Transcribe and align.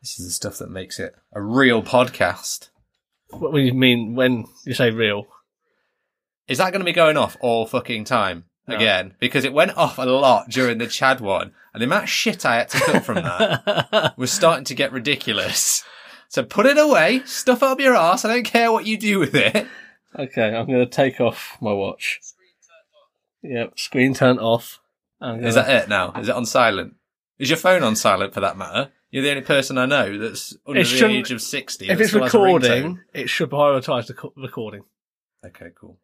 This 0.00 0.18
is 0.20 0.26
the 0.26 0.32
stuff 0.32 0.58
that 0.58 0.70
makes 0.70 0.98
it 1.00 1.14
a 1.32 1.42
real 1.42 1.82
podcast. 1.82 2.68
What 3.30 3.52
do 3.52 3.60
you 3.60 3.74
mean 3.74 4.14
when 4.14 4.46
you 4.64 4.74
say 4.74 4.90
real? 4.90 5.26
Is 6.46 6.58
that 6.58 6.70
going 6.72 6.80
to 6.80 6.84
be 6.84 6.92
going 6.92 7.16
off 7.16 7.36
all 7.40 7.66
fucking 7.66 8.04
time 8.04 8.44
No. 8.66 8.76
again? 8.76 9.14
Because 9.18 9.44
it 9.44 9.52
went 9.52 9.76
off 9.76 9.98
a 9.98 10.02
lot 10.04 10.48
during 10.48 10.78
the 10.78 10.86
Chad 10.86 11.20
one, 11.20 11.52
and 11.74 11.82
the 11.82 11.86
amount 11.86 12.04
of 12.04 12.08
shit 12.10 12.46
I 12.46 12.56
had 12.56 12.68
to 12.70 12.80
cut 12.80 13.04
from 13.04 13.16
that 13.16 14.14
was 14.16 14.30
starting 14.30 14.64
to 14.66 14.74
get 14.74 14.92
ridiculous. 14.92 15.84
So 16.28 16.42
put 16.44 16.66
it 16.66 16.78
away, 16.78 17.22
stuff 17.26 17.62
it 17.62 17.66
up 17.68 17.80
your 17.80 17.96
ass. 17.96 18.24
I 18.24 18.32
don't 18.34 18.44
care 18.44 18.70
what 18.72 18.86
you 18.86 18.96
do 18.98 19.18
with 19.18 19.34
it. 19.34 19.66
okay, 20.18 20.54
I'm 20.54 20.66
going 20.66 20.78
to 20.78 20.86
take 20.86 21.20
off 21.20 21.58
my 21.60 21.72
watch. 21.72 22.20
Yep, 23.42 23.78
screen 23.78 24.14
turned 24.14 24.40
off. 24.40 24.80
I'm 25.20 25.44
Is 25.44 25.54
that 25.54 25.68
it 25.84 25.88
now? 25.88 26.12
Is 26.12 26.28
it 26.28 26.34
on 26.34 26.46
silent? 26.46 26.94
Is 27.38 27.50
your 27.50 27.56
phone 27.56 27.82
on 27.82 27.94
silent 27.96 28.32
for 28.34 28.40
that 28.40 28.56
matter? 28.56 28.90
You're 29.10 29.22
the 29.22 29.30
only 29.30 29.42
person 29.42 29.78
I 29.78 29.86
know 29.86 30.18
that's 30.18 30.56
under 30.66 30.80
the 30.80 30.84
shouldn't- 30.84 31.14
age 31.18 31.30
of 31.30 31.40
60. 31.40 31.86
if 31.88 31.96
that 31.96 32.00
it's 32.02 32.10
still 32.10 32.22
has 32.22 32.34
a 32.34 32.38
recording, 32.38 32.70
ringtone. 32.96 33.00
it 33.14 33.30
should 33.30 33.50
prioritise 33.50 34.06
the 34.06 34.14
co- 34.14 34.32
recording. 34.36 34.82
Okay, 35.44 35.68
cool. 35.80 35.98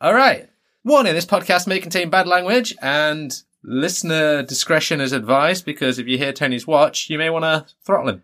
All 0.00 0.14
right. 0.14 0.48
Warning, 0.84 1.12
this 1.14 1.26
podcast 1.26 1.66
may 1.66 1.78
contain 1.80 2.08
bad 2.08 2.26
language 2.26 2.74
and 2.80 3.34
listener 3.62 4.42
discretion 4.42 5.00
is 5.02 5.12
advised 5.12 5.66
because 5.66 5.98
if 5.98 6.06
you 6.06 6.16
hear 6.16 6.32
Tony's 6.32 6.66
watch, 6.66 7.10
you 7.10 7.18
may 7.18 7.28
want 7.28 7.44
to 7.44 7.66
throttle 7.84 8.08
him. 8.08 8.22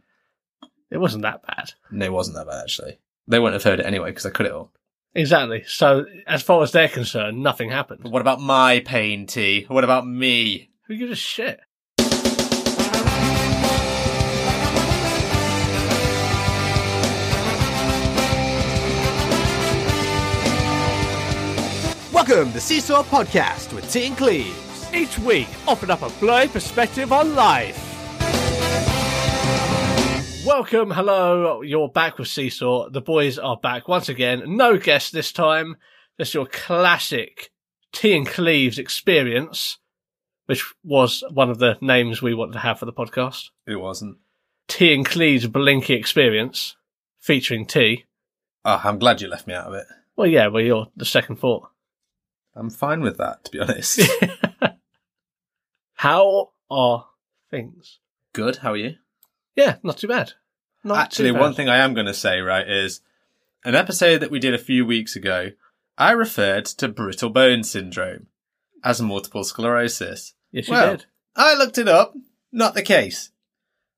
It 0.91 0.98
wasn't 0.98 1.22
that 1.22 1.46
bad. 1.46 1.72
No, 1.91 2.06
it 2.06 2.12
wasn't 2.12 2.36
that 2.36 2.46
bad, 2.46 2.62
actually. 2.62 2.98
They 3.28 3.38
wouldn't 3.38 3.60
have 3.62 3.70
heard 3.70 3.80
it 3.80 3.86
anyway 3.86 4.10
because 4.10 4.24
I 4.24 4.30
cut 4.30 4.46
it 4.46 4.52
all. 4.52 4.70
Exactly. 5.14 5.64
So, 5.66 6.06
as 6.27 6.42
far 6.42 6.62
as 6.62 6.72
they're 6.72 6.88
concerned, 6.88 7.42
nothing 7.42 7.70
happened. 7.70 8.00
But 8.02 8.12
what 8.12 8.20
about 8.22 8.41
my 8.41 8.80
pain, 8.80 9.27
T? 9.27 9.64
What 9.69 9.83
about 9.84 10.06
me? 10.06 10.70
Who 10.86 10.96
gives 10.96 11.10
a 11.12 11.16
shit? 11.16 11.60
Welcome 22.27 22.52
to 22.55 22.60
Seesaw 22.60 23.05
Podcast 23.05 23.72
with 23.72 23.88
T 23.92 24.06
and 24.06 24.16
Cleves. 24.16 24.92
Each 24.92 25.16
week, 25.16 25.46
offering 25.69 25.92
up 25.92 26.02
a 26.02 26.08
blurry 26.19 26.48
perspective 26.48 27.12
on 27.12 27.36
life. 27.36 27.77
Welcome, 30.44 30.91
hello, 30.91 31.62
you're 31.62 31.88
back 31.88 32.18
with 32.18 32.27
Seesaw. 32.27 32.88
The 32.91 33.00
boys 33.00 33.38
are 33.38 33.56
back 33.56 33.86
once 33.86 34.08
again. 34.08 34.56
No 34.56 34.77
guest 34.77 35.12
this 35.12 35.30
time. 35.30 35.77
Just 36.18 36.34
your 36.34 36.46
classic 36.46 37.52
T 37.92 38.16
and 38.16 38.27
Cleves 38.27 38.80
experience, 38.80 39.78
which 40.46 40.64
was 40.83 41.22
one 41.30 41.48
of 41.48 41.61
the 41.61 41.78
names 41.80 42.22
we 42.22 42.34
wanted 42.34 42.55
to 42.55 42.58
have 42.58 42.80
for 42.80 42.86
the 42.86 42.92
podcast. 42.92 43.50
It 43.68 43.77
wasn't. 43.77 44.16
T 44.66 44.92
and 44.92 45.06
Cleves 45.06 45.46
Blinky 45.46 45.94
experience, 45.94 46.74
featuring 47.20 47.66
T. 47.66 48.05
Oh, 48.64 48.80
I'm 48.83 48.98
glad 48.98 49.20
you 49.20 49.28
left 49.28 49.46
me 49.46 49.55
out 49.55 49.68
of 49.68 49.74
it. 49.74 49.86
Well, 50.16 50.27
yeah, 50.27 50.48
well, 50.48 50.62
you're 50.62 50.88
the 50.96 51.05
second 51.05 51.36
thought. 51.36 51.68
I'm 52.56 52.70
fine 52.70 53.00
with 53.02 53.18
that, 53.18 53.44
to 53.44 53.50
be 53.50 53.60
honest. 53.60 54.00
How 55.94 56.50
are 56.70 57.06
things? 57.50 57.98
Good, 58.32 58.56
how 58.56 58.72
are 58.72 58.76
you? 58.76 58.96
Yeah, 59.54 59.76
not 59.82 59.98
too 59.98 60.08
bad. 60.08 60.32
Not 60.84 60.98
Actually, 60.98 61.30
too 61.30 61.34
bad. 61.34 61.40
one 61.40 61.54
thing 61.54 61.68
I 61.68 61.78
am 61.78 61.94
going 61.94 62.06
to 62.06 62.14
say, 62.14 62.40
right, 62.40 62.68
is 62.68 63.00
an 63.64 63.74
episode 63.74 64.18
that 64.18 64.30
we 64.30 64.38
did 64.38 64.54
a 64.54 64.58
few 64.58 64.84
weeks 64.84 65.16
ago, 65.16 65.50
I 65.96 66.12
referred 66.12 66.66
to 66.66 66.88
brittle 66.88 67.30
bone 67.30 67.62
syndrome 67.64 68.27
as 68.84 69.00
multiple 69.00 69.42
sclerosis. 69.42 70.34
Yes, 70.52 70.68
you 70.68 70.74
Well, 70.74 70.96
did. 70.98 71.06
I 71.34 71.54
looked 71.54 71.78
it 71.78 71.88
up. 71.88 72.14
Not 72.52 72.74
the 72.74 72.82
case. 72.82 73.30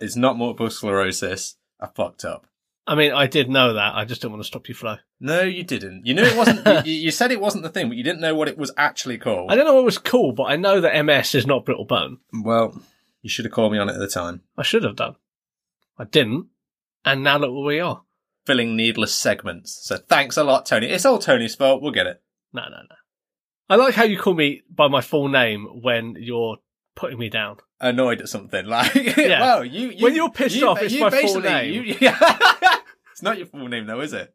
It's 0.02 0.18
not 0.18 0.38
multiple 0.38 0.70
sclerosis. 0.70 1.56
I 1.80 1.88
fucked 1.88 2.26
up. 2.26 2.46
I 2.86 2.96
mean, 2.96 3.14
I 3.14 3.26
did 3.26 3.50
know 3.50 3.76
that. 3.76 3.96
I 3.96 4.04
just 4.04 4.20
didn't 4.20 4.34
want 4.34 4.44
to 4.44 4.48
stop 4.48 4.68
you 4.68 4.76
flow. 4.76 4.98
No, 5.22 5.44
you 5.44 5.64
didn't. 5.64 6.06
You 6.06 6.14
knew 6.14 6.24
it 6.24 6.36
wasn't. 6.36 6.86
you, 6.86 6.92
you 6.92 7.12
said 7.12 7.32
it 7.32 7.40
wasn't 7.40 7.64
the 7.64 7.70
thing, 7.70 7.88
but 7.88 7.96
you 7.96 8.04
didn't 8.04 8.20
know 8.20 8.36
what 8.36 8.50
it 8.50 8.58
was 8.58 8.74
actually 8.76 9.18
called. 9.18 9.50
I 9.50 9.56
don't 9.56 9.64
know 9.64 9.76
what 9.76 9.84
it 9.84 9.86
was 9.86 9.98
cool, 9.98 10.34
but 10.34 10.52
I 10.52 10.58
know 10.58 10.82
that 10.82 11.06
MS 11.06 11.36
is 11.36 11.48
not 11.48 11.64
brittle 11.64 11.86
bone. 11.86 12.18
Well, 12.34 12.82
you 13.22 13.30
should 13.30 13.46
have 13.46 13.54
called 13.54 13.72
me 13.72 13.78
on 13.78 13.88
it 13.88 13.94
at 13.94 14.00
the 14.00 14.10
time. 14.10 14.42
I 14.58 14.64
should 14.64 14.84
have 14.84 14.98
done. 14.98 15.16
I 15.98 16.04
didn't. 16.04 16.48
And 17.06 17.24
now 17.24 17.38
look 17.38 17.54
where 17.54 17.64
we 17.64 17.80
are. 17.80 18.02
Filling 18.50 18.76
needless 18.76 19.14
segments. 19.14 19.78
So 19.84 19.98
thanks 19.98 20.36
a 20.36 20.44
lot, 20.44 20.66
Tony. 20.66 20.88
It's 20.88 21.06
all 21.06 21.20
Tony's 21.20 21.54
fault. 21.54 21.84
We'll 21.84 21.92
get 21.92 22.08
it. 22.08 22.20
No, 22.52 22.64
no, 22.64 22.78
no. 22.78 22.96
I 23.70 23.76
like 23.76 23.94
how 23.94 24.06
you 24.06 24.18
call 24.18 24.34
me 24.34 24.64
by 24.74 24.88
my 24.88 25.02
full 25.02 25.28
name 25.30 25.68
when 25.84 26.16
you're 26.18 26.58
putting 26.96 27.20
me 27.20 27.30
down. 27.30 27.58
annoyed 27.80 28.22
at 28.22 28.28
something. 28.28 28.66
Like, 28.68 28.96
Yeah. 28.96 29.40
well, 29.40 29.64
you, 29.64 29.90
you 29.92 30.04
When 30.04 30.16
you're 30.16 30.32
pissed 30.32 30.56
you- 30.56 30.68
off, 30.68 30.82
it's 30.82 30.96
my 31.00 31.12
full 31.12 31.42
name. 31.42 31.84
it's 32.02 33.22
not 33.22 33.38
your 33.38 33.46
full 33.46 33.68
name, 33.68 33.86
though, 33.86 34.02
is 34.02 34.14
it? 34.14 34.34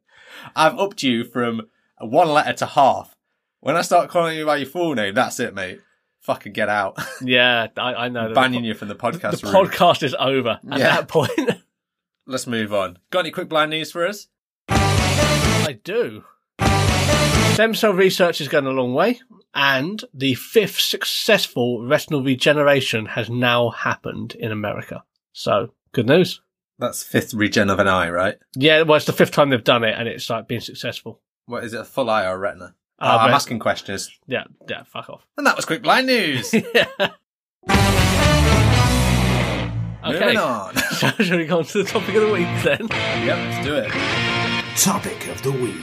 I've 0.55 0.79
upped 0.79 1.03
you 1.03 1.25
from 1.25 1.63
one 2.01 2.29
letter 2.29 2.53
to 2.53 2.67
half. 2.67 3.17
When 3.59 3.75
I 3.77 3.83
start 3.83 4.11
calling 4.11 4.37
you 4.39 4.47
by 4.47 4.59
your 4.59 4.67
full 4.69 4.95
name, 4.95 5.15
that's 5.15 5.41
it, 5.41 5.55
mate. 5.55 5.81
Fucking 6.21 6.53
get 6.53 6.69
out. 6.69 6.97
Yeah, 7.21 7.67
I, 7.77 7.95
I 7.95 8.09
know. 8.11 8.33
Banning 8.33 8.63
you 8.63 8.75
from 8.75 8.87
the 8.89 8.95
podcast 8.95 9.41
The 9.41 9.51
room. 9.51 9.67
podcast 9.67 10.05
is 10.05 10.15
over 10.17 10.61
at 10.71 10.79
Yeah. 10.79 10.97
that 11.01 11.09
point. 11.09 11.31
Let's 12.27 12.47
move 12.47 12.73
on. 12.73 12.99
Got 13.11 13.21
any 13.21 13.31
quick 13.31 13.49
blind 13.49 13.71
news 13.71 13.93
for 13.93 14.07
us? 14.07 14.29
I 14.69 15.79
do. 15.85 16.25
Stem 17.53 17.75
cell 17.75 17.93
research 17.93 18.41
is 18.41 18.49
going 18.49 18.67
a 18.67 18.71
long 18.71 18.95
way, 18.95 19.21
and 19.55 20.03
the 20.13 20.35
fifth 20.35 20.81
successful 20.81 21.87
retinal 21.87 22.23
regeneration 22.23 23.07
has 23.07 23.31
now 23.31 23.71
happened 23.71 24.35
in 24.35 24.51
America. 24.51 25.05
So, 25.33 25.73
good 25.93 26.07
news. 26.09 26.41
That's 26.79 27.03
fifth 27.05 27.33
regen 27.35 27.71
of 27.71 27.79
an 27.79 27.87
eye, 27.87 28.11
right? 28.11 28.37
Yeah, 28.57 28.83
well, 28.83 28.97
it's 28.97 29.07
the 29.07 29.13
fifth 29.13 29.31
time 29.31 29.51
they've 29.51 29.63
done 29.63 29.85
it, 29.85 29.95
and 29.97 30.09
it's 30.09 30.29
like 30.29 30.49
been 30.49 30.61
successful. 30.61 31.21
What 31.47 31.63
is 31.63 31.75
it, 31.75 31.81
a 31.81 31.85
full 31.85 32.11
eye 32.11 32.25
or 32.27 32.35
a 32.35 32.39
retina? 32.39 32.75
Uh, 32.99 33.19
Oh, 33.21 33.25
I'm 33.27 33.35
asking 33.35 33.59
questions. 33.59 34.11
Yeah, 34.27 34.45
yeah, 34.69 34.83
fuck 34.85 35.11
off. 35.11 35.27
And 35.37 35.47
that 35.47 35.57
was 35.57 35.65
quick 35.67 35.83
blind 35.83 36.07
news. 36.07 36.53
yeah. 36.75 36.87
Moving 40.07 40.37
on. 40.37 40.75
shall 41.19 41.39
we 41.39 41.47
go 41.47 41.59
on 41.59 41.65
to 41.65 41.83
the 41.83 41.89
topic 41.89 42.15
of 42.15 42.23
the 42.23 42.33
week 42.33 42.49
then? 42.63 42.89
yep, 43.25 43.39
let's 43.39 43.67
do 43.67 43.75
it. 43.75 43.91
Topic 44.77 45.29
of 45.29 45.43
the 45.43 45.53
week. 45.53 45.75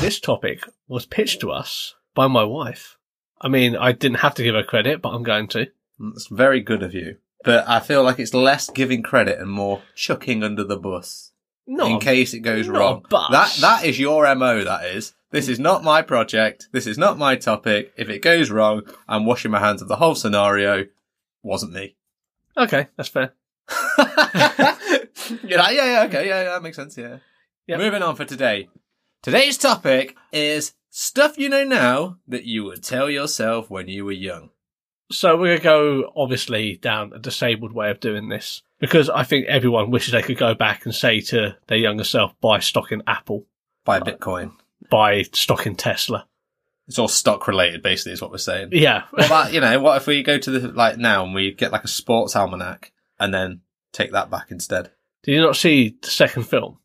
This 0.00 0.18
topic 0.18 0.64
was 0.88 1.04
pitched 1.04 1.40
to 1.42 1.50
us 1.50 1.94
by 2.14 2.26
my 2.26 2.44
wife. 2.44 2.96
I 3.38 3.48
mean, 3.48 3.76
I 3.76 3.92
didn't 3.92 4.20
have 4.20 4.34
to 4.36 4.42
give 4.42 4.54
her 4.54 4.62
credit, 4.62 5.02
but 5.02 5.10
I'm 5.10 5.22
going 5.22 5.48
to. 5.48 5.66
It's 6.14 6.28
very 6.28 6.60
good 6.62 6.82
of 6.82 6.94
you. 6.94 7.18
But 7.44 7.68
I 7.68 7.80
feel 7.80 8.02
like 8.02 8.18
it's 8.18 8.32
less 8.32 8.70
giving 8.70 9.02
credit 9.02 9.38
and 9.38 9.50
more 9.50 9.82
chucking 9.94 10.42
under 10.42 10.64
the 10.64 10.78
bus. 10.78 11.29
Not 11.72 11.88
in 11.88 11.96
a- 11.98 12.00
case 12.00 12.34
it 12.34 12.40
goes 12.40 12.66
wrong. 12.66 13.06
That 13.10 13.56
that 13.60 13.84
is 13.84 13.98
your 13.98 14.32
MO 14.34 14.64
that 14.64 14.86
is. 14.86 15.14
This 15.30 15.48
is 15.48 15.60
not 15.60 15.84
my 15.84 16.02
project. 16.02 16.68
This 16.72 16.88
is 16.88 16.98
not 16.98 17.16
my 17.16 17.36
topic. 17.36 17.92
If 17.96 18.08
it 18.08 18.22
goes 18.22 18.50
wrong, 18.50 18.82
I'm 19.08 19.24
washing 19.24 19.52
my 19.52 19.60
hands 19.60 19.80
of 19.80 19.86
the 19.86 19.94
whole 19.94 20.16
scenario. 20.16 20.86
Wasn't 21.44 21.72
me. 21.72 21.94
Okay, 22.56 22.88
that's 22.96 23.08
fair. 23.08 23.32
You're 25.44 25.58
like, 25.58 25.76
yeah, 25.76 25.92
yeah, 25.92 26.04
okay, 26.08 26.26
yeah, 26.26 26.42
yeah, 26.42 26.50
that 26.50 26.62
makes 26.64 26.76
sense, 26.76 26.98
yeah. 26.98 27.18
Yep. 27.68 27.78
Moving 27.78 28.02
on 28.02 28.16
for 28.16 28.24
today. 28.24 28.68
Today's 29.22 29.56
topic 29.56 30.16
is 30.32 30.72
stuff 30.88 31.38
you 31.38 31.48
know 31.48 31.62
now 31.62 32.16
that 32.26 32.46
you 32.46 32.64
would 32.64 32.82
tell 32.82 33.08
yourself 33.08 33.70
when 33.70 33.86
you 33.86 34.04
were 34.04 34.10
young. 34.10 34.50
So 35.10 35.36
we're 35.36 35.58
going 35.58 35.58
to 35.58 35.62
go 36.04 36.12
obviously 36.16 36.76
down 36.76 37.12
a 37.14 37.18
disabled 37.18 37.72
way 37.72 37.90
of 37.90 38.00
doing 38.00 38.28
this 38.28 38.62
because 38.78 39.10
I 39.10 39.24
think 39.24 39.46
everyone 39.46 39.90
wishes 39.90 40.12
they 40.12 40.22
could 40.22 40.38
go 40.38 40.54
back 40.54 40.84
and 40.84 40.94
say 40.94 41.20
to 41.22 41.56
their 41.66 41.78
younger 41.78 42.04
self, 42.04 42.32
buy 42.40 42.60
stock 42.60 42.92
in 42.92 43.02
Apple, 43.06 43.44
Buy 43.84 44.00
Bitcoin. 44.00 44.52
buy 44.90 45.22
stock 45.32 45.66
in 45.66 45.74
Tesla. 45.74 46.26
It's 46.86 46.98
all 46.98 47.08
stock 47.08 47.46
related, 47.46 47.82
basically, 47.82 48.12
is 48.12 48.22
what 48.22 48.30
we're 48.32 48.38
saying. 48.38 48.70
Yeah. 48.72 49.04
What 49.10 49.26
about, 49.26 49.52
you 49.52 49.60
know, 49.60 49.78
what 49.80 49.96
if 49.96 50.06
we 50.06 50.22
go 50.22 50.38
to 50.38 50.50
the, 50.50 50.68
like, 50.72 50.96
now 50.98 51.24
and 51.24 51.34
we 51.34 51.52
get 51.52 51.70
like 51.72 51.84
a 51.84 51.88
sports 51.88 52.34
almanac 52.34 52.92
and 53.18 53.32
then 53.32 53.60
take 53.92 54.12
that 54.12 54.30
back 54.30 54.50
instead? 54.50 54.90
Did 55.22 55.32
you 55.32 55.40
not 55.40 55.56
see 55.56 55.96
the 56.02 56.08
second 56.08 56.44
film 56.44 56.78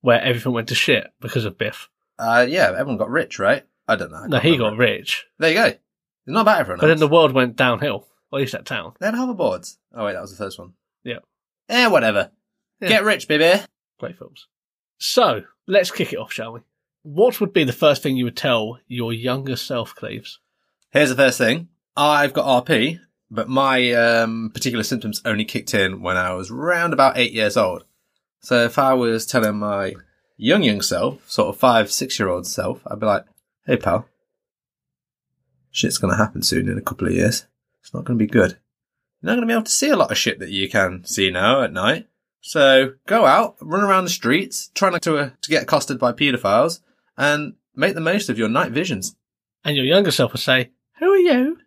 where 0.00 0.20
everything 0.22 0.52
went 0.52 0.68
to 0.68 0.74
shit 0.74 1.08
because 1.20 1.44
of 1.44 1.58
Biff? 1.58 1.88
Uh, 2.18 2.46
yeah, 2.48 2.68
everyone 2.70 2.96
got 2.96 3.10
rich, 3.10 3.38
right? 3.38 3.64
I 3.88 3.96
don't 3.96 4.10
know. 4.12 4.18
I 4.18 4.26
No, 4.28 4.38
he 4.38 4.52
remember. 4.52 4.70
got 4.70 4.78
rich, 4.78 5.26
There 5.38 5.50
you 5.50 5.54
go. 5.56 5.72
It's 6.26 6.34
not 6.34 6.42
about 6.42 6.60
everyone 6.60 6.80
but 6.80 6.86
then 6.86 6.96
else. 6.96 7.00
the 7.00 7.08
world 7.08 7.32
went 7.32 7.56
downhill. 7.56 8.06
Or 8.32 8.38
at 8.38 8.42
least 8.42 8.52
that 8.52 8.66
town. 8.66 8.92
They 9.00 9.06
had 9.06 9.14
hoverboards. 9.14 9.76
Oh, 9.92 10.04
wait, 10.04 10.12
that 10.12 10.20
was 10.20 10.30
the 10.30 10.44
first 10.44 10.58
one. 10.58 10.74
Yeah. 11.02 11.18
Eh, 11.68 11.88
whatever. 11.88 12.30
Yeah. 12.80 12.88
Get 12.88 13.04
rich, 13.04 13.26
baby. 13.26 13.60
Great 13.98 14.16
films. 14.18 14.46
So 14.98 15.42
let's 15.66 15.90
kick 15.90 16.12
it 16.12 16.18
off, 16.18 16.32
shall 16.32 16.52
we? 16.52 16.60
What 17.02 17.40
would 17.40 17.52
be 17.52 17.64
the 17.64 17.72
first 17.72 18.02
thing 18.02 18.16
you 18.16 18.24
would 18.24 18.36
tell 18.36 18.78
your 18.86 19.12
younger 19.12 19.56
self, 19.56 19.94
Cleves? 19.94 20.38
Here's 20.90 21.08
the 21.08 21.16
first 21.16 21.38
thing. 21.38 21.68
I've 21.96 22.32
got 22.32 22.66
RP, 22.66 23.00
but 23.30 23.48
my 23.48 23.92
um, 23.92 24.50
particular 24.52 24.84
symptoms 24.84 25.22
only 25.24 25.44
kicked 25.44 25.74
in 25.74 26.02
when 26.02 26.16
I 26.16 26.34
was 26.34 26.50
round 26.50 26.92
about 26.92 27.16
eight 27.16 27.32
years 27.32 27.56
old. 27.56 27.84
So 28.40 28.64
if 28.64 28.78
I 28.78 28.94
was 28.94 29.26
telling 29.26 29.56
my 29.56 29.94
young, 30.36 30.62
young 30.62 30.82
self, 30.82 31.28
sort 31.28 31.48
of 31.48 31.60
five, 31.60 31.90
six 31.90 32.18
year 32.18 32.28
old 32.28 32.46
self, 32.46 32.80
I'd 32.86 33.00
be 33.00 33.06
like, 33.06 33.24
hey 33.66 33.76
pal, 33.76 34.06
shit's 35.70 35.98
going 35.98 36.12
to 36.12 36.18
happen 36.18 36.42
soon 36.42 36.68
in 36.68 36.78
a 36.78 36.82
couple 36.82 37.06
of 37.06 37.14
years. 37.14 37.46
It's 37.80 37.94
not 37.94 38.04
going 38.04 38.18
to 38.18 38.24
be 38.24 38.30
good. 38.30 38.58
You're 39.20 39.28
not 39.28 39.34
going 39.34 39.42
to 39.42 39.46
be 39.46 39.52
able 39.52 39.64
to 39.64 39.70
see 39.70 39.90
a 39.90 39.96
lot 39.96 40.10
of 40.10 40.18
shit 40.18 40.38
that 40.38 40.50
you 40.50 40.68
can 40.68 41.04
see 41.04 41.30
now 41.30 41.62
at 41.62 41.72
night. 41.72 42.08
So 42.40 42.94
go 43.06 43.26
out, 43.26 43.56
run 43.60 43.82
around 43.82 44.04
the 44.04 44.10
streets, 44.10 44.70
try 44.74 44.90
not 44.90 45.02
to, 45.02 45.18
uh, 45.18 45.30
to 45.42 45.50
get 45.50 45.62
accosted 45.62 45.98
by 45.98 46.12
paedophiles, 46.12 46.80
and 47.18 47.54
make 47.74 47.94
the 47.94 48.00
most 48.00 48.28
of 48.28 48.38
your 48.38 48.48
night 48.48 48.72
visions. 48.72 49.16
And 49.62 49.76
your 49.76 49.84
younger 49.84 50.10
self 50.10 50.32
will 50.32 50.40
say, 50.40 50.70
Who 50.98 51.10
are 51.10 51.18
you? 51.18 51.58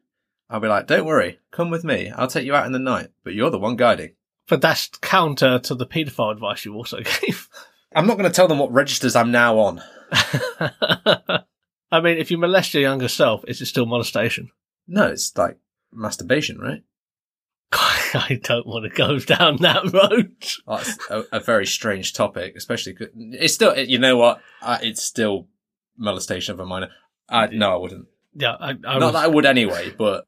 I'll 0.50 0.60
be 0.60 0.68
like, 0.68 0.88
don't 0.88 1.06
worry, 1.06 1.40
come 1.52 1.72
with 1.72 1.84
me. 1.84 2.12
I'll 2.12 2.28
take 2.28 2.46
you 2.46 2.54
out 2.54 2.68
in 2.68 2.74
the 2.74 2.80
night, 2.80 3.08
but 3.24 3.34
you're 3.34 3.50
the 3.50 3.58
one 3.58 3.76
guiding. 3.76 4.14
But 4.48 4.62
that's 4.62 4.88
counter 5.02 5.58
to 5.58 5.74
the 5.74 5.88
paedophile 5.88 6.32
advice 6.32 6.66
you 6.66 6.76
also 6.76 7.00
gave. 7.22 7.50
I'm 7.96 8.08
not 8.08 8.18
going 8.18 8.30
to 8.30 8.36
tell 8.36 8.48
them 8.48 8.60
what 8.60 8.72
registers 8.72 9.16
I'm 9.16 9.32
now 9.32 9.58
on. 9.58 9.82
I 11.94 12.02
mean, 12.02 12.18
if 12.18 12.32
you 12.32 12.40
molest 12.40 12.74
your 12.74 12.82
younger 12.82 13.08
self, 13.08 13.46
is 13.48 13.62
it 13.62 13.68
still 13.68 13.86
molestation? 13.86 14.50
No, 14.88 15.06
it's 15.06 15.38
like 15.38 15.60
masturbation, 15.92 16.58
right? 16.58 16.82
I 17.72 18.40
don't 18.42 18.66
want 18.66 18.86
to 18.86 18.90
go 18.90 19.20
down 19.20 19.58
that 19.58 19.94
road. 19.94 20.36
Oh, 20.68 20.78
it's 20.78 20.98
a, 21.12 21.24
a 21.32 21.40
very 21.40 21.68
strange 21.68 22.14
topic, 22.14 22.56
especially 22.56 22.98
it's 23.16 23.54
still. 23.54 23.78
You 23.78 24.00
know 24.00 24.18
what? 24.18 24.42
Uh, 24.60 24.80
it's 24.82 25.04
still 25.04 25.48
molestation 25.96 26.56
of 26.56 26.60
a 26.60 26.66
minor. 26.66 26.90
I, 27.30 27.46
no, 27.48 27.76
I 27.76 27.78
wouldn't. 27.78 28.08
Yeah, 28.34 28.56
I, 28.60 28.70
I 28.70 28.74
Not 28.74 29.00
was, 29.00 29.14
that 29.14 29.26
I 29.26 29.28
would 29.28 29.46
anyway, 29.46 29.94
but 29.96 30.26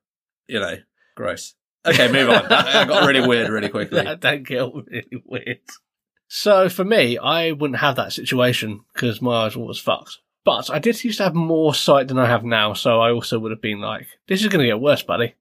you 0.47 0.59
know, 0.59 0.77
gross. 1.15 1.55
Okay, 1.83 2.11
move 2.11 2.29
on. 2.29 2.47
That, 2.47 2.65
that 2.65 2.87
got 2.87 3.07
really 3.07 3.27
weird 3.27 3.49
really 3.49 3.69
quickly. 3.69 4.01
that, 4.03 4.21
that 4.21 4.43
get 4.43 4.71
really 4.71 5.23
weird. 5.25 5.61
So 6.27 6.69
for 6.69 6.85
me, 6.85 7.17
I 7.17 7.53
wouldn't 7.53 7.79
have 7.79 7.95
that 7.95 8.13
situation 8.13 8.81
because 8.93 9.19
my 9.19 9.45
eyes 9.45 9.55
were 9.55 9.63
always 9.63 9.79
fucked. 9.79 10.19
But 10.45 10.69
I 10.69 10.79
did 10.79 11.03
used 11.03 11.17
to 11.17 11.23
have 11.25 11.35
more 11.35 11.73
sight 11.75 12.07
than 12.07 12.17
I 12.19 12.27
have 12.27 12.45
now, 12.45 12.73
so 12.73 13.01
I 13.01 13.11
also 13.11 13.39
would 13.39 13.51
have 13.51 13.61
been 13.61 13.81
like, 13.81 14.07
"This 14.27 14.41
is 14.41 14.47
going 14.47 14.61
to 14.61 14.67
get 14.67 14.79
worse, 14.79 15.03
buddy. 15.03 15.33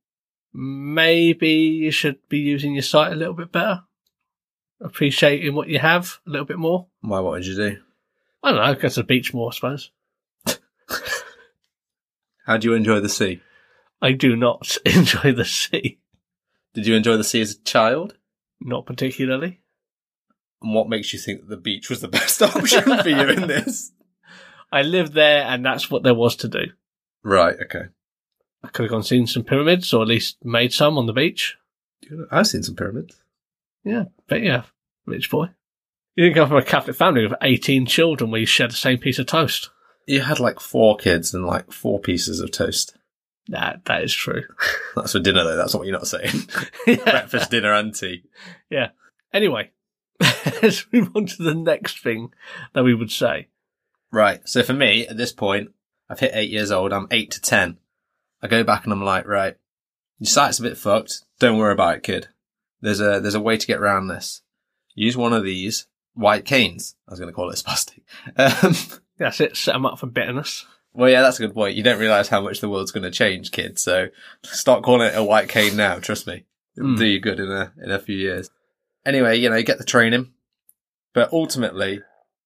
Maybe 0.52 1.50
you 1.50 1.90
should 1.90 2.26
be 2.28 2.38
using 2.38 2.72
your 2.74 2.82
sight 2.82 3.12
a 3.12 3.16
little 3.16 3.34
bit 3.34 3.52
better, 3.52 3.82
appreciating 4.80 5.54
what 5.54 5.68
you 5.68 5.78
have 5.78 6.18
a 6.26 6.30
little 6.30 6.46
bit 6.46 6.58
more." 6.58 6.86
Why? 7.02 7.20
What 7.20 7.32
would 7.34 7.46
you 7.46 7.54
do? 7.54 7.76
I 8.42 8.50
don't 8.50 8.64
know, 8.64 8.74
go 8.74 8.88
to 8.88 8.94
the 8.94 9.04
beach 9.04 9.32
more, 9.34 9.50
I 9.50 9.54
suppose. 9.54 9.90
How 12.46 12.56
do 12.58 12.68
you 12.68 12.74
enjoy 12.74 13.00
the 13.00 13.08
sea? 13.08 13.40
I 14.02 14.12
do 14.12 14.36
not 14.36 14.76
enjoy 14.84 15.32
the 15.32 15.44
sea, 15.46 15.98
Did 16.74 16.86
you 16.86 16.94
enjoy 16.94 17.16
the 17.16 17.24
sea 17.24 17.40
as 17.40 17.52
a 17.52 17.58
child? 17.62 18.16
not 18.60 18.86
particularly. 18.86 19.60
And 20.62 20.72
what 20.74 20.88
makes 20.88 21.12
you 21.12 21.18
think 21.18 21.40
that 21.40 21.48
the 21.50 21.56
beach 21.60 21.90
was 21.90 22.00
the 22.00 22.08
best 22.08 22.40
option 22.42 22.82
for 23.02 23.08
you 23.08 23.28
in 23.28 23.46
this? 23.46 23.92
I 24.74 24.82
lived 24.82 25.14
there, 25.14 25.44
and 25.44 25.64
that's 25.64 25.88
what 25.88 26.02
there 26.02 26.14
was 26.14 26.34
to 26.36 26.48
do. 26.48 26.64
Right. 27.22 27.54
Okay. 27.62 27.84
I 28.64 28.68
could 28.68 28.82
have 28.82 28.90
gone 28.90 29.04
seen 29.04 29.28
some 29.28 29.44
pyramids, 29.44 29.94
or 29.94 30.02
at 30.02 30.08
least 30.08 30.44
made 30.44 30.72
some 30.72 30.98
on 30.98 31.06
the 31.06 31.12
beach. 31.12 31.56
I've 32.30 32.48
seen 32.48 32.64
some 32.64 32.74
pyramids. 32.74 33.22
Yeah, 33.84 34.06
but 34.26 34.42
yeah, 34.42 34.64
rich 35.06 35.30
boy. 35.30 35.50
You 36.16 36.24
didn't 36.24 36.34
come 36.34 36.48
from 36.48 36.56
a 36.56 36.64
Catholic 36.64 36.96
family 36.96 37.24
with 37.24 37.38
18 37.40 37.86
children 37.86 38.32
where 38.32 38.40
you 38.40 38.46
share 38.46 38.66
the 38.66 38.74
same 38.74 38.98
piece 38.98 39.20
of 39.20 39.26
toast. 39.26 39.70
You 40.06 40.22
had 40.22 40.40
like 40.40 40.58
four 40.58 40.96
kids 40.96 41.32
and 41.32 41.46
like 41.46 41.70
four 41.70 42.00
pieces 42.00 42.40
of 42.40 42.50
toast. 42.50 42.96
That, 43.48 43.84
that 43.84 44.02
is 44.02 44.12
true. 44.12 44.42
That's 44.96 45.12
for 45.12 45.20
dinner 45.20 45.44
though. 45.44 45.56
That's 45.56 45.74
what 45.74 45.86
you're 45.86 45.96
not 45.96 46.08
saying. 46.08 46.48
yeah. 46.86 46.96
Breakfast, 47.04 47.50
dinner, 47.50 47.72
and 47.72 47.94
tea. 47.94 48.24
Yeah. 48.70 48.90
Anyway, 49.32 49.70
let's 50.62 50.84
move 50.92 51.10
on 51.14 51.26
to 51.26 51.42
the 51.44 51.54
next 51.54 52.02
thing 52.02 52.32
that 52.72 52.82
we 52.82 52.94
would 52.94 53.12
say. 53.12 53.48
Right. 54.14 54.40
So 54.48 54.62
for 54.62 54.72
me, 54.74 55.06
at 55.06 55.16
this 55.16 55.32
point, 55.32 55.70
I've 56.08 56.20
hit 56.20 56.32
eight 56.34 56.50
years 56.50 56.70
old. 56.70 56.92
I'm 56.92 57.08
eight 57.10 57.30
to 57.32 57.40
ten. 57.40 57.78
I 58.42 58.46
go 58.46 58.62
back 58.62 58.84
and 58.84 58.92
I'm 58.92 59.02
like, 59.04 59.26
right, 59.26 59.56
your 60.18 60.28
sight's 60.28 60.58
a 60.58 60.62
bit 60.62 60.78
fucked. 60.78 61.24
Don't 61.40 61.58
worry 61.58 61.72
about 61.72 61.96
it, 61.96 62.02
kid. 62.02 62.28
There's 62.80 63.00
a 63.00 63.18
there's 63.20 63.34
a 63.34 63.40
way 63.40 63.56
to 63.56 63.66
get 63.66 63.80
around 63.80 64.06
this. 64.08 64.42
Use 64.94 65.16
one 65.16 65.32
of 65.32 65.42
these 65.42 65.86
white 66.12 66.44
canes. 66.44 66.94
I 67.08 67.12
was 67.12 67.18
going 67.18 67.30
to 67.32 67.34
call 67.34 67.50
it 67.50 67.56
spastic. 67.56 68.00
Um, 68.36 69.00
That's 69.18 69.40
it, 69.40 69.56
set 69.56 69.72
them 69.72 69.86
up 69.86 69.98
for 69.98 70.06
bitterness. 70.06 70.66
well, 70.92 71.08
yeah, 71.10 71.22
that's 71.22 71.38
a 71.40 71.46
good 71.46 71.54
point. 71.54 71.76
You 71.76 71.82
don't 71.84 72.00
realize 72.00 72.28
how 72.28 72.40
much 72.40 72.60
the 72.60 72.68
world's 72.68 72.90
going 72.92 73.04
to 73.04 73.10
change, 73.10 73.50
kid. 73.52 73.78
So 73.78 74.08
start 74.42 74.82
calling 74.84 75.06
it 75.08 75.16
a 75.16 75.22
white 75.24 75.48
cane 75.48 75.76
now. 75.76 75.98
Trust 76.00 76.26
me, 76.26 76.44
it'll 76.76 76.90
Mm. 76.90 76.98
do 76.98 77.06
you 77.06 77.20
good 77.20 77.40
in 77.40 77.50
a 77.50 77.72
in 77.82 77.90
a 77.90 77.98
few 77.98 78.16
years. 78.16 78.50
Anyway, 79.06 79.38
you 79.38 79.50
know, 79.50 79.62
get 79.62 79.78
the 79.78 79.84
training, 79.84 80.32
but 81.14 81.32
ultimately, 81.32 82.00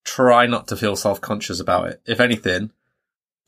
try 0.05 0.47
not 0.47 0.69
to 0.69 0.77
feel 0.77 0.97
self 0.97 1.21
conscious 1.21 1.61
about 1.61 1.89
it. 1.89 2.01
If 2.07 2.21
anything, 2.21 2.71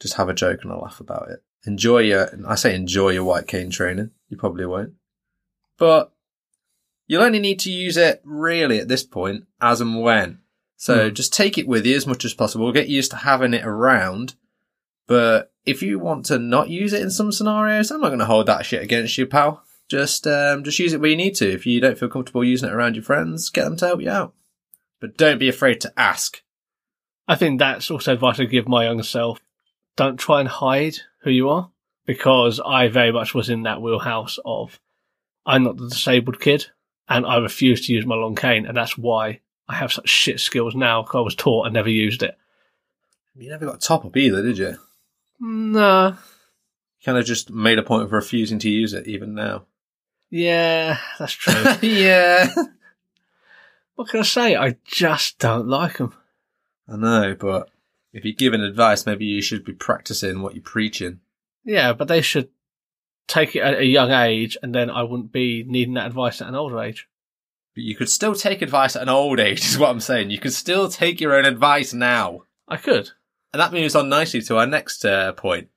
just 0.01 0.15
have 0.15 0.29
a 0.29 0.35
joke 0.35 0.61
and 0.63 0.73
a 0.73 0.77
laugh 0.79 1.01
about 1.01 1.31
it. 1.31 1.43
Enjoy 1.67 1.99
your, 1.99 2.31
I 2.47 2.55
say 2.55 2.75
enjoy 2.75 3.11
your 3.11 3.25
white 3.25 3.47
cane 3.47 3.71
training. 3.71 4.11
You 4.29 4.37
probably 4.37 4.65
won't, 4.67 4.95
but 5.77 6.13
you'll 7.07 7.23
only 7.23 7.39
need 7.41 7.59
to 7.61 7.71
use 7.71 7.97
it 7.97 8.21
really 8.25 8.79
at 8.79 8.89
this 8.89 9.03
point 9.03 9.45
as 9.61 9.81
and 9.81 10.01
when. 10.01 10.39
So 10.77 11.09
Hmm. 11.09 11.15
just 11.15 11.33
take 11.35 11.59
it 11.59 11.69
with 11.69 11.85
you 11.85 11.97
as 11.97 12.07
much 12.07 12.25
as 12.25 12.33
possible. 12.33 12.73
Get 12.73 12.89
used 12.89 13.11
to 13.11 13.17
having 13.19 13.53
it 13.53 13.67
around. 13.67 14.35
But 15.07 15.53
if 15.67 15.83
you 15.83 15.99
want 15.99 16.25
to 16.27 16.39
not 16.39 16.71
use 16.71 16.93
it 16.93 17.03
in 17.03 17.11
some 17.11 17.33
scenarios, 17.33 17.91
I'm 17.91 18.01
not 18.01 18.09
going 18.09 18.21
to 18.21 18.25
hold 18.25 18.47
that 18.47 18.65
shit 18.65 18.83
against 18.83 19.19
you, 19.19 19.27
pal. 19.27 19.63
Just, 19.89 20.27
um, 20.27 20.63
just 20.63 20.79
use 20.79 20.93
it 20.93 21.01
where 21.01 21.11
you 21.11 21.17
need 21.17 21.35
to. 21.35 21.51
If 21.53 21.67
you 21.67 21.81
don't 21.81 21.99
feel 21.99 22.09
comfortable 22.09 22.45
using 22.45 22.69
it 22.69 22.73
around 22.73 22.95
your 22.95 23.03
friends, 23.03 23.51
get 23.51 23.65
them 23.65 23.77
to 23.79 23.87
help 23.89 24.01
you 24.01 24.09
out. 24.09 24.33
But 25.01 25.17
don't 25.17 25.39
be 25.39 25.49
afraid 25.49 25.81
to 25.83 25.93
ask. 25.99 26.43
I 27.27 27.37
think 27.37 27.59
that's 27.59 27.91
also 27.91 28.13
advice 28.13 28.41
I 28.41 28.45
give 28.45 28.69
my 28.69 28.85
younger 28.85 29.03
self. 29.03 29.41
Don't 29.97 30.19
try 30.19 30.41
and 30.41 30.49
hide 30.49 30.97
who 31.23 31.31
you 31.31 31.49
are 31.49 31.71
because 32.07 32.61
I 32.61 32.89
very 32.89 33.13
much 33.13 33.35
was 33.35 33.49
in 33.49 33.63
that 33.63 33.81
wheelhouse 33.81 34.39
of 34.45 34.79
I'm 35.47 35.65
not 35.65 35.77
the 35.77 35.89
disabled 35.89 36.41
kid 36.41 36.67
and 37.09 37.25
I 37.25 37.39
refuse 37.39 37.87
to 37.87 37.93
use 37.93 38.07
my 38.07 38.15
long 38.15 38.35
cane. 38.35 38.67
And 38.67 38.77
that's 38.77 38.99
why 38.99 39.41
I 39.69 39.77
have 39.77 39.93
such 39.93 40.09
shit 40.09 40.41
skills 40.41 40.75
now 40.75 41.03
because 41.03 41.19
I 41.19 41.23
was 41.23 41.35
taught 41.35 41.67
and 41.67 41.75
never 41.75 41.89
used 41.89 42.23
it. 42.23 42.37
You 43.37 43.49
never 43.49 43.67
got 43.67 43.81
top 43.81 44.05
up 44.05 44.17
either, 44.17 44.43
did 44.43 44.59
you? 44.59 44.77
Nah. 45.41 46.17
Kind 47.05 47.17
of 47.17 47.25
just 47.25 47.51
made 47.51 47.79
a 47.79 47.83
point 47.83 48.03
of 48.03 48.13
refusing 48.13 48.59
to 48.59 48.71
use 48.71 48.93
it 48.93 49.07
even 49.07 49.35
now. 49.35 49.67
Yeah, 50.31 50.99
that's 51.19 51.33
true. 51.33 51.55
yeah. 51.89 52.53
What 54.01 54.09
can 54.09 54.21
I 54.21 54.23
say? 54.23 54.57
I 54.57 54.77
just 54.83 55.39
don't 55.39 55.69
like 55.69 55.99
them. 55.99 56.15
I 56.89 56.97
know, 56.97 57.37
but 57.39 57.69
if 58.15 58.25
you're 58.25 58.33
giving 58.33 58.63
advice, 58.63 59.05
maybe 59.05 59.27
you 59.27 59.43
should 59.43 59.63
be 59.63 59.75
practicing 59.75 60.41
what 60.41 60.55
you're 60.55 60.63
preaching. 60.63 61.21
Yeah, 61.67 61.93
but 61.93 62.09
they 62.09 62.23
should 62.23 62.49
take 63.29 63.55
it 63.55 63.61
at 63.61 63.79
a 63.79 63.85
young 63.85 64.11
age 64.11 64.57
and 64.63 64.75
then 64.75 64.89
I 64.89 65.03
wouldn't 65.03 65.33
be 65.33 65.65
needing 65.69 65.93
that 65.95 66.07
advice 66.07 66.41
at 66.41 66.49
an 66.49 66.55
older 66.55 66.81
age. 66.81 67.09
But 67.75 67.85
you 67.85 67.95
could 67.95 68.09
still 68.09 68.35
take 68.35 68.63
advice 68.63 68.97
at 68.97 69.03
an 69.03 69.11
old 69.11 69.39
age, 69.39 69.61
is 69.67 69.77
what 69.77 69.91
I'm 69.91 70.01
saying. 70.01 70.31
You 70.31 70.39
could 70.39 70.55
still 70.55 70.89
take 70.89 71.21
your 71.21 71.35
own 71.35 71.45
advice 71.45 71.93
now. 71.93 72.45
I 72.67 72.79
could. 72.79 73.11
And 73.53 73.61
that 73.61 73.75
moves 73.75 73.95
on 73.95 74.09
nicely 74.09 74.41
to 74.41 74.57
our 74.57 74.67
next 74.67 75.05
uh, 75.05 75.35
point. 75.35 75.69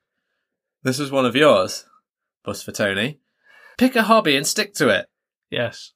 This 0.82 0.98
is 0.98 1.12
one 1.12 1.26
of 1.26 1.36
yours, 1.36 1.88
Bus 2.46 2.64
for 2.64 2.72
Tony. 2.72 3.20
Pick 3.78 3.98
a 3.98 4.04
hobby 4.04 4.38
and 4.38 4.48
stick 4.48 4.74
to 4.76 4.88
it. 4.88 5.10
Yes. 5.50 5.92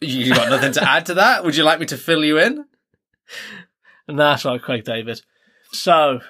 You 0.00 0.34
got 0.34 0.50
nothing 0.50 0.72
to 0.72 0.88
add 0.88 1.06
to 1.06 1.14
that? 1.14 1.44
Would 1.44 1.56
you 1.56 1.64
like 1.64 1.80
me 1.80 1.86
to 1.86 1.96
fill 1.96 2.24
you 2.24 2.38
in? 2.38 2.64
And 4.06 4.18
that's 4.18 4.44
right, 4.44 4.60
Craig 4.60 4.84
David. 4.84 5.20
So, 5.72 6.20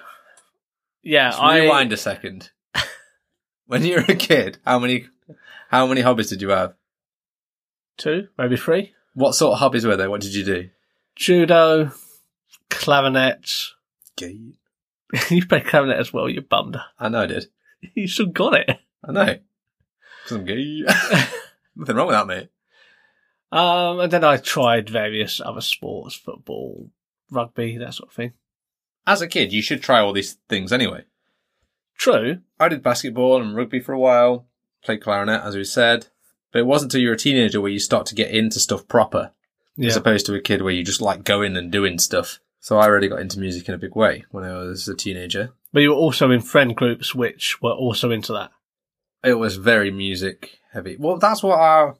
yeah, 1.03 1.31
Just 1.31 1.41
I 1.41 1.59
rewind 1.61 1.91
a 1.93 1.97
second. 1.97 2.51
when 3.67 3.83
you 3.83 3.95
were 3.95 4.05
a 4.07 4.15
kid, 4.15 4.59
how 4.65 4.79
many 4.79 5.07
how 5.69 5.85
many 5.87 6.01
hobbies 6.01 6.29
did 6.29 6.41
you 6.41 6.49
have? 6.49 6.73
two, 7.97 8.27
maybe 8.37 8.57
three. 8.57 8.93
What 9.13 9.35
sort 9.35 9.53
of 9.53 9.59
hobbies 9.59 9.85
were 9.85 9.95
they? 9.95 10.07
What 10.07 10.21
did 10.21 10.33
you 10.33 10.43
do? 10.43 10.69
Judo, 11.15 11.91
clarinet. 12.69 13.49
Gay. 14.17 14.39
you 15.29 15.45
played 15.45 15.65
clarinet 15.65 15.97
as 15.97 16.11
well. 16.11 16.29
You 16.29 16.41
bummed. 16.41 16.77
I 16.99 17.09
know 17.09 17.21
I 17.21 17.25
did. 17.25 17.45
You 17.93 18.07
still 18.07 18.25
got 18.27 18.55
it. 18.55 18.69
I 19.07 19.11
know. 19.11 19.25
Because 20.23 20.37
I'm 20.37 20.45
gay. 20.45 20.81
Nothing 21.75 21.95
wrong 21.95 22.07
with 22.07 22.15
that, 22.15 22.25
mate. 22.25 22.49
Um, 23.51 23.99
and 23.99 24.11
then 24.11 24.23
I 24.23 24.37
tried 24.37 24.89
various 24.89 25.39
other 25.43 25.61
sports, 25.61 26.15
football, 26.15 26.89
rugby, 27.31 27.77
that 27.77 27.93
sort 27.93 28.09
of 28.09 28.15
thing. 28.15 28.33
As 29.07 29.21
a 29.21 29.27
kid, 29.27 29.53
you 29.53 29.61
should 29.61 29.81
try 29.83 29.99
all 29.99 30.13
these 30.13 30.33
things 30.49 30.73
anyway. 30.73 31.03
True. 31.97 32.39
I 32.59 32.67
did 32.69 32.83
basketball 32.83 33.41
and 33.41 33.55
rugby 33.55 33.79
for 33.79 33.93
a 33.93 33.99
while, 33.99 34.47
played 34.83 35.01
clarinet, 35.01 35.41
as 35.43 35.55
we 35.55 35.63
said, 35.63 36.07
but 36.51 36.59
it 36.59 36.65
wasn't 36.65 36.91
until 36.91 37.01
you 37.01 37.07
were 37.09 37.13
a 37.13 37.17
teenager 37.17 37.61
where 37.61 37.71
you 37.71 37.79
start 37.79 38.05
to 38.07 38.15
get 38.15 38.31
into 38.31 38.59
stuff 38.59 38.87
proper, 38.87 39.31
Yeah. 39.77 39.89
as 39.89 39.95
opposed 39.95 40.25
to 40.25 40.35
a 40.35 40.41
kid 40.41 40.61
where 40.61 40.73
you 40.73 40.83
just 40.83 41.01
like 41.01 41.23
going 41.23 41.55
and 41.55 41.71
doing 41.71 41.99
stuff. 41.99 42.39
So 42.59 42.77
I 42.77 42.87
really 42.87 43.07
got 43.07 43.19
into 43.21 43.39
music 43.39 43.67
in 43.69 43.75
a 43.75 43.79
big 43.79 43.95
way 43.95 44.25
when 44.31 44.43
I 44.43 44.53
was 44.57 44.87
a 44.87 44.95
teenager. 44.95 45.51
But 45.71 45.81
you 45.83 45.89
were 45.91 45.95
also 45.95 46.31
in 46.31 46.41
friend 46.41 46.75
groups 46.75 47.13
which 47.13 47.61
were 47.61 47.71
also 47.71 48.09
into 48.11 48.33
that. 48.33 48.51
It 49.23 49.35
was 49.35 49.55
very 49.57 49.91
music 49.91 50.59
heavy. 50.73 50.97
Well, 50.99 51.17
that's 51.17 51.43
what 51.43 51.59
our, 51.59 51.95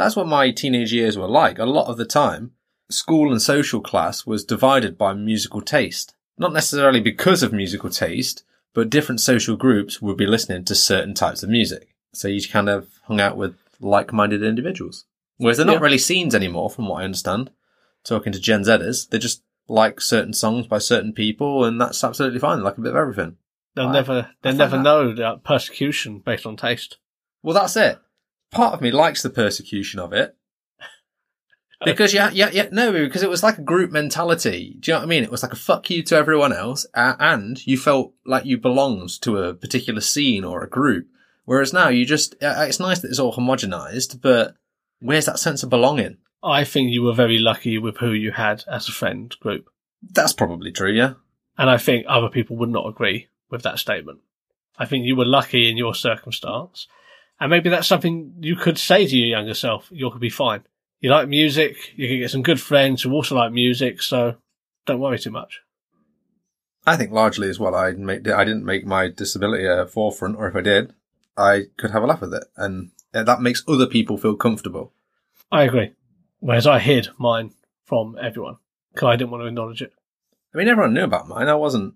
that's 0.00 0.16
what 0.16 0.26
my 0.26 0.50
teenage 0.50 0.92
years 0.92 1.16
were 1.18 1.28
like. 1.28 1.58
A 1.58 1.64
lot 1.64 1.88
of 1.88 1.96
the 1.96 2.04
time, 2.04 2.52
school 2.88 3.30
and 3.30 3.40
social 3.40 3.80
class 3.80 4.26
was 4.26 4.44
divided 4.44 4.96
by 4.98 5.12
musical 5.14 5.60
taste. 5.60 6.14
Not 6.38 6.52
necessarily 6.52 7.00
because 7.00 7.42
of 7.42 7.52
musical 7.52 7.90
taste, 7.90 8.44
but 8.74 8.90
different 8.90 9.20
social 9.20 9.56
groups 9.56 10.00
would 10.00 10.16
be 10.16 10.26
listening 10.26 10.64
to 10.64 10.74
certain 10.74 11.14
types 11.14 11.42
of 11.42 11.50
music. 11.50 11.94
So 12.12 12.28
you 12.28 12.40
kind 12.48 12.68
of 12.68 12.88
hung 13.04 13.20
out 13.20 13.36
with 13.36 13.56
like-minded 13.80 14.42
individuals. 14.42 15.04
Whereas 15.36 15.56
they're 15.56 15.66
not 15.66 15.74
Yeah. 15.76 15.80
really 15.80 15.98
scenes 15.98 16.34
anymore, 16.34 16.70
from 16.70 16.88
what 16.88 17.00
I 17.00 17.04
understand. 17.04 17.50
Talking 18.04 18.32
to 18.32 18.40
Gen 18.40 18.62
Zers, 18.64 19.08
they 19.08 19.18
just 19.18 19.42
like 19.68 20.00
certain 20.00 20.32
songs 20.32 20.66
by 20.66 20.78
certain 20.78 21.12
people, 21.12 21.64
and 21.64 21.80
that's 21.80 22.02
absolutely 22.02 22.40
fine. 22.40 22.58
They 22.58 22.64
like 22.64 22.78
a 22.78 22.80
bit 22.80 22.90
of 22.90 22.96
everything. 22.96 23.36
They'll 23.76 23.88
I- 23.88 23.92
never, 23.92 24.30
they'll 24.42 24.54
never 24.54 24.76
that- 24.78 24.82
know 24.82 25.14
that 25.14 25.44
persecution 25.44 26.18
based 26.18 26.44
on 26.46 26.56
taste. 26.56 26.98
Well, 27.42 27.54
that's 27.54 27.76
it. 27.76 27.98
Part 28.50 28.74
of 28.74 28.80
me 28.80 28.90
likes 28.90 29.22
the 29.22 29.30
persecution 29.30 30.00
of 30.00 30.12
it. 30.12 30.36
Because 31.82 32.12
yeah, 32.12 32.28
yeah, 32.34 32.50
yeah, 32.52 32.68
no, 32.70 32.92
because 32.92 33.22
it 33.22 33.30
was 33.30 33.42
like 33.42 33.56
a 33.56 33.62
group 33.62 33.90
mentality. 33.90 34.76
Do 34.80 34.90
you 34.90 34.94
know 34.94 34.98
what 34.98 35.06
I 35.06 35.08
mean? 35.08 35.24
It 35.24 35.30
was 35.30 35.42
like 35.42 35.54
a 35.54 35.56
fuck 35.56 35.88
you 35.88 36.02
to 36.02 36.14
everyone 36.14 36.52
else, 36.52 36.84
uh, 36.92 37.14
and 37.18 37.66
you 37.66 37.78
felt 37.78 38.12
like 38.26 38.44
you 38.44 38.58
belonged 38.58 39.18
to 39.22 39.38
a 39.38 39.54
particular 39.54 40.02
scene 40.02 40.44
or 40.44 40.62
a 40.62 40.68
group. 40.68 41.06
Whereas 41.46 41.72
now 41.72 41.88
you 41.88 42.04
just, 42.04 42.34
uh, 42.42 42.66
it's 42.68 42.80
nice 42.80 42.98
that 42.98 43.08
it's 43.08 43.18
all 43.18 43.32
homogenized, 43.32 44.20
but 44.20 44.56
where's 45.00 45.24
that 45.24 45.38
sense 45.38 45.62
of 45.62 45.70
belonging? 45.70 46.18
I 46.42 46.64
think 46.64 46.90
you 46.90 47.02
were 47.02 47.14
very 47.14 47.38
lucky 47.38 47.78
with 47.78 47.96
who 47.96 48.12
you 48.12 48.32
had 48.32 48.62
as 48.70 48.86
a 48.86 48.92
friend 48.92 49.34
group. 49.40 49.70
That's 50.02 50.32
probably 50.32 50.72
true, 50.72 50.92
yeah. 50.92 51.14
And 51.58 51.68
I 51.68 51.76
think 51.76 52.06
other 52.08 52.28
people 52.28 52.56
would 52.56 52.70
not 52.70 52.88
agree 52.88 53.28
with 53.50 53.62
that 53.62 53.78
statement. 53.78 54.20
I 54.78 54.86
think 54.86 55.04
you 55.04 55.16
were 55.16 55.26
lucky 55.26 55.68
in 55.68 55.76
your 55.76 55.94
circumstance. 55.94 56.86
And 57.40 57.50
maybe 57.50 57.70
that's 57.70 57.88
something 57.88 58.34
you 58.40 58.54
could 58.54 58.78
say 58.78 59.06
to 59.06 59.16
your 59.16 59.28
younger 59.38 59.54
self. 59.54 59.88
You 59.90 60.10
could 60.10 60.20
be 60.20 60.30
fine. 60.30 60.62
You 61.00 61.10
like 61.10 61.28
music. 61.28 61.76
You 61.96 62.06
can 62.06 62.18
get 62.18 62.30
some 62.30 62.42
good 62.42 62.60
friends 62.60 63.02
who 63.02 63.12
also 63.12 63.34
like 63.34 63.52
music. 63.52 64.02
So 64.02 64.36
don't 64.84 65.00
worry 65.00 65.18
too 65.18 65.30
much. 65.30 65.60
I 66.86 66.96
think 66.96 67.12
largely 67.12 67.48
as 67.48 67.58
well, 67.58 67.74
I 67.74 67.92
make, 67.92 68.26
I 68.28 68.44
didn't 68.44 68.64
make 68.64 68.86
my 68.86 69.08
disability 69.08 69.66
a 69.66 69.86
forefront, 69.86 70.36
or 70.36 70.48
if 70.48 70.56
I 70.56 70.62
did, 70.62 70.94
I 71.36 71.64
could 71.76 71.90
have 71.90 72.02
a 72.02 72.06
laugh 72.06 72.22
with 72.22 72.34
it, 72.34 72.44
and 72.56 72.90
that 73.12 73.42
makes 73.42 73.62
other 73.68 73.86
people 73.86 74.16
feel 74.16 74.34
comfortable. 74.34 74.92
I 75.52 75.64
agree. 75.64 75.92
Whereas 76.38 76.66
I 76.66 76.78
hid 76.78 77.08
mine 77.18 77.52
from 77.84 78.16
everyone 78.20 78.56
because 78.92 79.08
I 79.08 79.16
didn't 79.16 79.30
want 79.30 79.42
to 79.42 79.48
acknowledge 79.48 79.82
it. 79.82 79.92
I 80.54 80.58
mean, 80.58 80.68
everyone 80.68 80.94
knew 80.94 81.04
about 81.04 81.28
mine. 81.28 81.48
I 81.48 81.54
wasn't, 81.54 81.94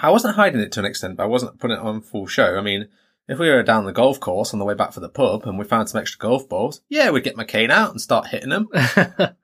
I 0.00 0.10
wasn't 0.10 0.36
hiding 0.36 0.60
it 0.60 0.70
to 0.72 0.80
an 0.80 0.86
extent, 0.86 1.16
but 1.16 1.24
I 1.24 1.26
wasn't 1.26 1.58
putting 1.58 1.76
it 1.76 1.82
on 1.82 2.00
full 2.00 2.26
show. 2.26 2.56
I 2.56 2.60
mean, 2.60 2.88
if 3.28 3.38
we 3.38 3.48
were 3.48 3.62
down 3.62 3.84
the 3.86 3.92
golf 3.92 4.20
course 4.20 4.52
on 4.52 4.58
the 4.58 4.64
way 4.64 4.74
back 4.74 4.92
for 4.92 5.00
the 5.00 5.08
pub 5.08 5.44
and 5.46 5.58
we 5.58 5.64
found 5.64 5.88
some 5.88 6.00
extra 6.00 6.18
golf 6.18 6.48
balls, 6.48 6.80
yeah, 6.88 7.10
we'd 7.10 7.24
get 7.24 7.36
my 7.36 7.44
cane 7.44 7.70
out 7.70 7.90
and 7.90 8.00
start 8.00 8.28
hitting 8.28 8.50
them. 8.50 8.68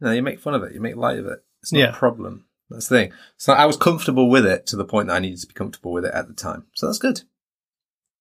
No, 0.00 0.12
you 0.12 0.22
make 0.22 0.38
fun 0.40 0.54
of 0.54 0.62
it. 0.62 0.72
You 0.74 0.80
make 0.80 0.94
light 0.96 1.18
of 1.18 1.26
it. 1.26 1.40
It's 1.60 1.72
not 1.72 1.78
Yeah. 1.80 1.88
a 1.90 1.92
problem. 1.92 2.44
That's 2.70 2.86
the 2.88 2.96
thing. 2.96 3.12
So 3.36 3.52
I 3.52 3.66
was 3.66 3.76
comfortable 3.76 4.30
with 4.30 4.46
it 4.46 4.64
to 4.68 4.76
the 4.76 4.84
point 4.84 5.08
that 5.08 5.14
I 5.14 5.18
needed 5.18 5.40
to 5.40 5.46
be 5.48 5.54
comfortable 5.54 5.90
with 5.90 6.04
it 6.04 6.14
at 6.14 6.28
the 6.28 6.34
time. 6.34 6.66
So 6.74 6.86
that's 6.86 6.98
good. 6.98 7.22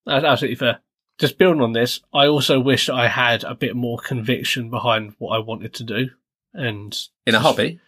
That's 0.06 0.26
absolutely 0.26 0.56
fair. 0.56 0.80
Just 1.20 1.38
building 1.38 1.62
on 1.62 1.74
this, 1.74 2.00
I 2.14 2.26
also 2.28 2.60
wish 2.60 2.90
I 2.90 3.08
had 3.08 3.44
a 3.44 3.54
bit 3.54 3.76
more 3.76 4.00
conviction 4.00 4.70
behind 4.72 5.14
what 5.20 5.36
I 5.36 5.40
wanted 5.40 5.74
to 5.76 5.84
do. 5.84 6.10
And 6.54 6.98
In 7.28 7.36
a 7.36 7.40
hobby, 7.40 7.80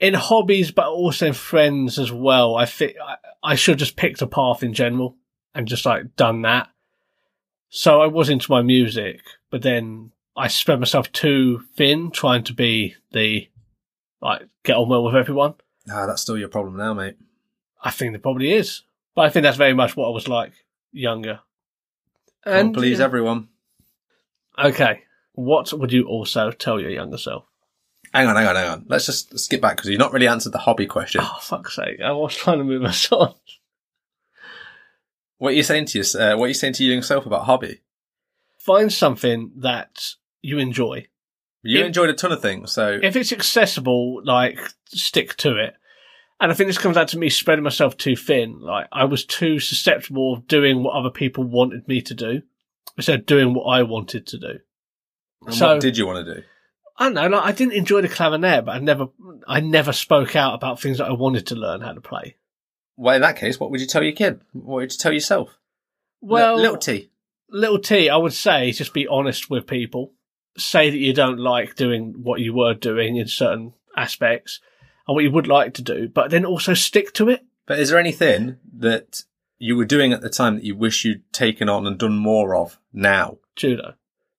in 0.00 0.14
hobbies, 0.14 0.70
but 0.70 0.86
also 0.86 1.26
in 1.26 1.32
friends 1.34 1.98
as 1.98 2.10
well. 2.10 2.56
I 2.56 2.64
think 2.64 2.96
I, 3.04 3.16
I 3.42 3.54
should 3.54 3.72
have 3.72 3.80
just 3.80 3.96
picked 3.96 4.22
a 4.22 4.26
path 4.26 4.62
in 4.62 4.72
general 4.72 5.16
and 5.54 5.68
just 5.68 5.86
like 5.86 6.16
done 6.16 6.42
that. 6.42 6.68
So 7.68 8.00
I 8.00 8.06
was 8.06 8.28
into 8.28 8.50
my 8.50 8.62
music, 8.62 9.20
but 9.50 9.62
then 9.62 10.12
I 10.36 10.48
spread 10.48 10.80
myself 10.80 11.10
too 11.12 11.62
thin 11.76 12.10
trying 12.10 12.44
to 12.44 12.52
be 12.54 12.94
the 13.12 13.48
like 14.20 14.48
get 14.62 14.76
on 14.76 14.88
well 14.88 15.04
with 15.04 15.14
everyone. 15.14 15.54
ah, 15.90 16.06
that's 16.06 16.22
still 16.22 16.38
your 16.38 16.48
problem 16.48 16.76
now, 16.76 16.94
mate. 16.94 17.16
I 17.82 17.90
think 17.90 18.12
there 18.12 18.20
probably 18.20 18.52
is, 18.52 18.82
but 19.14 19.22
I 19.22 19.28
think 19.30 19.42
that's 19.42 19.56
very 19.58 19.74
much 19.74 19.96
what 19.96 20.06
I 20.06 20.10
was 20.10 20.28
like 20.28 20.52
younger. 20.92 21.40
And 22.44 22.74
please 22.74 23.00
everyone. 23.00 23.48
okay, 24.58 25.02
what 25.32 25.72
would 25.72 25.92
you 25.92 26.04
also 26.06 26.50
tell 26.50 26.80
your 26.80 26.90
younger 26.90 27.18
self? 27.18 27.44
Hang 28.12 28.28
on, 28.28 28.36
hang 28.36 28.46
on, 28.46 28.54
hang 28.56 28.68
on. 28.68 28.84
Let's 28.88 29.06
just 29.06 29.36
skip 29.38 29.60
back 29.60 29.76
because 29.76 29.90
you've 29.90 29.98
not 29.98 30.12
really 30.12 30.28
answered 30.28 30.52
the 30.52 30.58
hobby 30.58 30.86
question. 30.86 31.20
Oh 31.24 31.38
fuck's 31.40 31.74
sake! 31.76 32.00
I 32.00 32.12
was 32.12 32.36
trying 32.36 32.58
to 32.58 32.64
move 32.64 32.84
us 32.84 33.10
on. 33.12 33.34
What 35.38 35.50
are 35.50 35.56
you 35.56 35.62
saying 35.62 35.86
to 35.86 35.98
your, 35.98 36.22
uh, 36.22 36.36
what 36.36 36.44
are 36.46 36.48
you 36.48 36.54
saying 36.54 36.74
to 36.74 36.84
your 36.84 36.94
young 36.94 37.22
about 37.26 37.44
hobby? 37.44 37.80
Find 38.58 38.92
something 38.92 39.52
that 39.56 40.14
you 40.40 40.58
enjoy. 40.58 41.06
You 41.62 41.80
If- 41.80 41.86
enjoyed 41.86 42.10
a 42.10 42.14
ton 42.14 42.32
of 42.32 42.40
things, 42.42 42.72
so 42.72 42.98
if 43.02 43.16
it's 43.16 43.32
accessible, 43.32 44.22
like 44.24 44.58
stick 44.86 45.36
to 45.38 45.56
it. 45.56 45.74
And 46.40 46.50
I 46.50 46.54
think 46.54 46.68
this 46.68 46.78
comes 46.78 46.96
down 46.96 47.06
to 47.08 47.18
me 47.18 47.30
spreading 47.30 47.62
myself 47.64 47.96
too 47.96 48.16
thin. 48.16 48.60
Like 48.60 48.86
I 48.92 49.04
was 49.04 49.24
too 49.24 49.60
susceptible 49.60 50.34
of 50.34 50.46
doing 50.46 50.82
what 50.82 50.94
other 50.94 51.10
people 51.10 51.44
wanted 51.44 51.88
me 51.88 52.02
to 52.02 52.14
do 52.14 52.42
instead 52.96 53.20
of 53.20 53.26
doing 53.26 53.54
what 53.54 53.64
I 53.64 53.82
wanted 53.82 54.26
to 54.28 54.38
do. 54.38 54.58
and 55.46 55.54
so- 55.54 55.74
what 55.74 55.80
did 55.80 55.96
you 55.96 56.06
want 56.06 56.26
to 56.26 56.34
do? 56.34 56.42
I 56.96 57.04
don't 57.04 57.14
know. 57.14 57.26
Like 57.28 57.44
I 57.44 57.52
didn't 57.52 57.74
enjoy 57.74 58.02
the 58.02 58.08
clarinet, 58.08 58.64
but 58.66 58.76
I 58.76 58.78
never, 58.78 59.08
I 59.48 59.60
never 59.60 59.92
spoke 59.92 60.36
out 60.36 60.54
about 60.54 60.80
things 60.80 60.98
that 60.98 61.08
I 61.08 61.12
wanted 61.12 61.46
to 61.48 61.54
learn 61.56 61.80
how 61.80 61.92
to 61.92 62.00
play. 62.00 62.36
Well, 62.96 63.16
in 63.16 63.22
that 63.22 63.36
case, 63.36 63.58
what 63.58 63.70
would 63.70 63.80
you 63.80 63.86
tell 63.86 64.02
your 64.02 64.12
kid? 64.12 64.40
What 64.52 64.76
would 64.76 64.92
you 64.92 64.98
tell 64.98 65.12
yourself? 65.12 65.58
Well, 66.20 66.56
Li- 66.56 66.62
little 66.62 66.76
T. 66.76 67.10
little 67.50 67.78
T, 67.78 68.08
I 68.08 68.16
would 68.16 68.32
say 68.32 68.72
just 68.72 68.94
be 68.94 69.06
honest 69.06 69.50
with 69.50 69.66
people. 69.66 70.12
Say 70.56 70.90
that 70.90 70.98
you 70.98 71.12
don't 71.12 71.38
like 71.38 71.74
doing 71.74 72.22
what 72.22 72.40
you 72.40 72.54
were 72.54 72.74
doing 72.74 73.16
in 73.16 73.26
certain 73.26 73.74
aspects 73.96 74.60
and 75.06 75.14
what 75.14 75.24
you 75.24 75.30
would 75.32 75.48
like 75.48 75.74
to 75.74 75.82
do, 75.82 76.08
but 76.08 76.30
then 76.30 76.44
also 76.44 76.74
stick 76.74 77.12
to 77.14 77.28
it. 77.28 77.44
But 77.66 77.80
is 77.80 77.90
there 77.90 77.98
anything 77.98 78.58
that 78.78 79.24
you 79.58 79.76
were 79.76 79.84
doing 79.84 80.12
at 80.12 80.20
the 80.20 80.30
time 80.30 80.54
that 80.54 80.64
you 80.64 80.76
wish 80.76 81.04
you'd 81.04 81.32
taken 81.32 81.68
on 81.68 81.86
and 81.86 81.98
done 81.98 82.16
more 82.16 82.54
of 82.54 82.78
now? 82.92 83.38
judo 83.56 83.94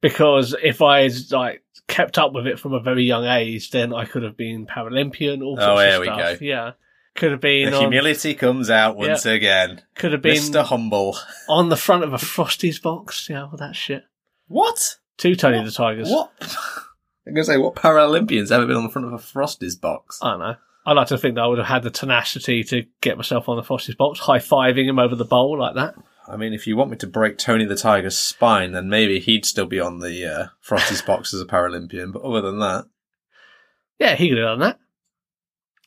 because 0.05 0.55
if 0.61 0.83
I 0.83 1.09
like 1.31 1.63
kept 1.87 2.19
up 2.19 2.31
with 2.31 2.45
it 2.45 2.59
from 2.59 2.73
a 2.73 2.79
very 2.79 3.03
young 3.03 3.25
age, 3.25 3.71
then 3.71 3.91
I 3.91 4.05
could 4.05 4.21
have 4.21 4.37
been 4.37 4.67
Paralympian. 4.67 5.43
All 5.43 5.57
oh, 5.59 5.77
sorts 5.77 5.81
Oh, 5.81 5.95
of 5.95 5.99
we 6.01 6.07
go. 6.07 6.37
Yeah, 6.41 6.71
could 7.15 7.31
have 7.31 7.41
been 7.41 7.71
The 7.71 7.77
on, 7.77 7.81
humility 7.83 8.33
comes 8.33 8.69
out 8.69 8.95
once 8.97 9.25
again. 9.25 9.81
could 9.95 10.11
have 10.11 10.21
been 10.21 10.35
Mr. 10.37 10.63
Humble. 10.63 11.17
on 11.49 11.69
the 11.69 11.77
front 11.77 12.03
of 12.03 12.13
a 12.13 12.17
Frosties 12.17 12.81
box. 12.81 13.29
Yeah, 13.29 13.43
all 13.45 13.57
that 13.57 13.75
shit. 13.75 14.03
What? 14.47 14.97
Two 15.17 15.35
Tony 15.35 15.63
the 15.63 15.71
Tigers. 15.71 16.09
What? 16.09 16.31
I'm 17.27 17.33
going 17.33 17.43
to 17.43 17.45
say, 17.45 17.57
what 17.57 17.75
Paralympians 17.75 18.51
ever 18.51 18.67
been 18.67 18.75
on 18.75 18.83
the 18.83 18.89
front 18.89 19.07
of 19.07 19.13
a 19.13 19.17
Frosties 19.17 19.79
box? 19.79 20.19
I 20.21 20.31
don't 20.31 20.39
know. 20.39 20.55
I 20.85 20.93
like 20.93 21.07
to 21.07 21.17
think 21.17 21.33
that 21.35 21.41
I 21.41 21.47
would 21.47 21.57
have 21.57 21.65
had 21.67 21.81
the 21.81 21.89
tenacity 21.89 22.63
to 22.65 22.83
get 23.01 23.17
myself 23.17 23.49
on 23.49 23.55
the 23.55 23.63
Frosties 23.63 23.97
box, 23.97 24.19
high 24.19 24.37
fiving 24.37 24.85
him 24.87 24.99
over 24.99 25.15
the 25.15 25.25
bowl 25.25 25.57
like 25.57 25.73
that. 25.73 25.95
I 26.27 26.37
mean, 26.37 26.53
if 26.53 26.67
you 26.67 26.75
want 26.77 26.91
me 26.91 26.97
to 26.97 27.07
break 27.07 27.37
Tony 27.39 27.65
the 27.65 27.75
Tiger's 27.75 28.17
spine, 28.17 28.73
then 28.73 28.89
maybe 28.89 29.19
he'd 29.19 29.45
still 29.45 29.65
be 29.65 29.79
on 29.79 29.99
the 29.99 30.25
uh, 30.31 30.47
Frosties 30.63 31.03
box 31.07 31.33
as 31.33 31.41
a 31.41 31.45
Paralympian. 31.45 32.11
But 32.13 32.21
other 32.21 32.41
than 32.41 32.59
that, 32.59 32.85
Yeah, 33.99 34.15
he 34.15 34.29
could 34.29 34.37
have 34.37 34.47
done 34.47 34.59
that 34.59 34.79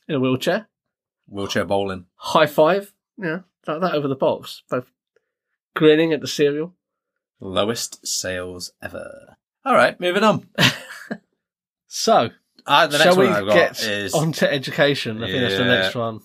in 0.09 0.15
a 0.15 0.19
wheelchair. 0.19 0.67
Wheelchair 1.29 1.65
bowling. 1.65 2.05
High 2.15 2.45
five. 2.47 2.93
Yeah, 3.17 3.39
like 3.67 3.81
that 3.81 3.95
over 3.95 4.07
the 4.07 4.15
box. 4.15 4.63
Both 4.69 4.85
grinning 5.75 6.13
at 6.13 6.21
the 6.21 6.27
cereal. 6.27 6.73
Lowest 7.39 8.05
sales 8.05 8.71
ever. 8.81 9.37
All 9.65 9.75
right, 9.75 9.99
moving 9.99 10.23
on. 10.23 10.47
So, 11.91 12.29
Uh, 12.67 12.85
the 12.87 12.99
next 12.99 13.03
Shall 13.03 13.17
we 13.17 13.25
one 13.25 13.33
I've 13.33 13.45
got 13.47 13.53
get 13.53 13.83
is 13.83 14.13
on 14.13 14.31
to 14.33 14.51
education? 14.51 15.23
I 15.23 15.27
think 15.27 15.41
that's 15.41 15.55
the 15.57 15.63
Yeah. 15.63 15.81
next 15.81 15.95
one. 15.95 16.21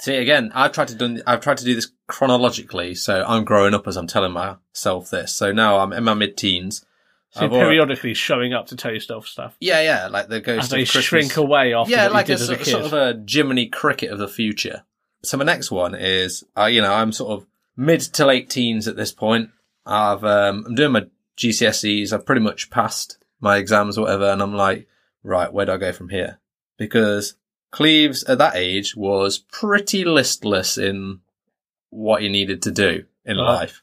See 0.00 0.14
again, 0.16 0.50
I've 0.54 0.72
tried 0.72 0.88
to 0.88 0.94
do 0.94 1.20
I've 1.26 1.40
tried 1.42 1.58
to 1.58 1.64
do 1.64 1.74
this 1.74 1.92
chronologically, 2.08 2.94
so 2.94 3.22
I'm 3.28 3.44
growing 3.44 3.74
up 3.74 3.86
as 3.86 3.96
I'm 3.98 4.06
telling 4.06 4.32
myself 4.32 5.10
this. 5.10 5.34
So 5.34 5.52
now 5.52 5.78
I'm 5.80 5.92
in 5.92 6.04
my 6.04 6.14
mid 6.14 6.38
teens. 6.38 6.82
So 7.32 7.42
you're 7.42 7.50
periodically 7.50 8.14
showing 8.14 8.52
up 8.52 8.66
to 8.68 8.76
tell 8.76 8.92
yourself 8.92 9.28
stuff 9.28 9.54
Yeah, 9.60 9.80
yeah, 9.82 10.08
like 10.08 10.28
the 10.28 10.40
ghost 10.40 10.58
as 10.58 10.66
of 10.66 10.70
they 10.70 10.84
Christmas. 10.84 11.04
shrink 11.04 11.36
away 11.36 11.74
after 11.74 11.92
yeah, 11.92 12.08
like 12.08 12.26
you 12.28 12.32
a, 12.32 12.34
as 12.34 12.42
a 12.42 12.46
sort, 12.46 12.58
kid. 12.58 12.70
sort 12.70 12.84
of 12.86 12.92
a 12.92 13.24
Jiminy 13.28 13.66
Cricket 13.68 14.10
of 14.10 14.18
the 14.18 14.26
future. 14.28 14.82
So 15.22 15.36
my 15.36 15.44
next 15.44 15.70
one 15.70 15.94
is, 15.94 16.42
uh, 16.58 16.64
you 16.64 16.80
know, 16.82 16.92
I'm 16.92 17.12
sort 17.12 17.30
of 17.40 17.46
mid 17.76 18.00
to 18.00 18.26
late 18.26 18.50
teens 18.50 18.88
at 18.88 18.96
this 18.96 19.12
point. 19.12 19.50
I've 19.86 20.24
um, 20.24 20.64
I'm 20.66 20.74
doing 20.74 20.92
my 20.92 21.06
GCSEs. 21.36 22.12
I've 22.12 22.26
pretty 22.26 22.40
much 22.42 22.68
passed 22.70 23.18
my 23.40 23.56
exams 23.58 23.96
or 23.96 24.02
whatever, 24.02 24.24
and 24.30 24.42
I'm 24.42 24.54
like, 24.54 24.88
right, 25.22 25.52
where 25.52 25.66
do 25.66 25.72
I 25.72 25.76
go 25.76 25.92
from 25.92 26.08
here? 26.08 26.38
Because 26.78 27.34
Cleves 27.70 28.24
at 28.24 28.38
that 28.38 28.56
age 28.56 28.96
was 28.96 29.38
pretty 29.38 30.04
listless 30.04 30.76
in 30.76 31.20
what 31.90 32.22
he 32.22 32.28
needed 32.28 32.62
to 32.62 32.70
do 32.72 33.04
in 33.24 33.36
Right. 33.36 33.44
life. 33.44 33.82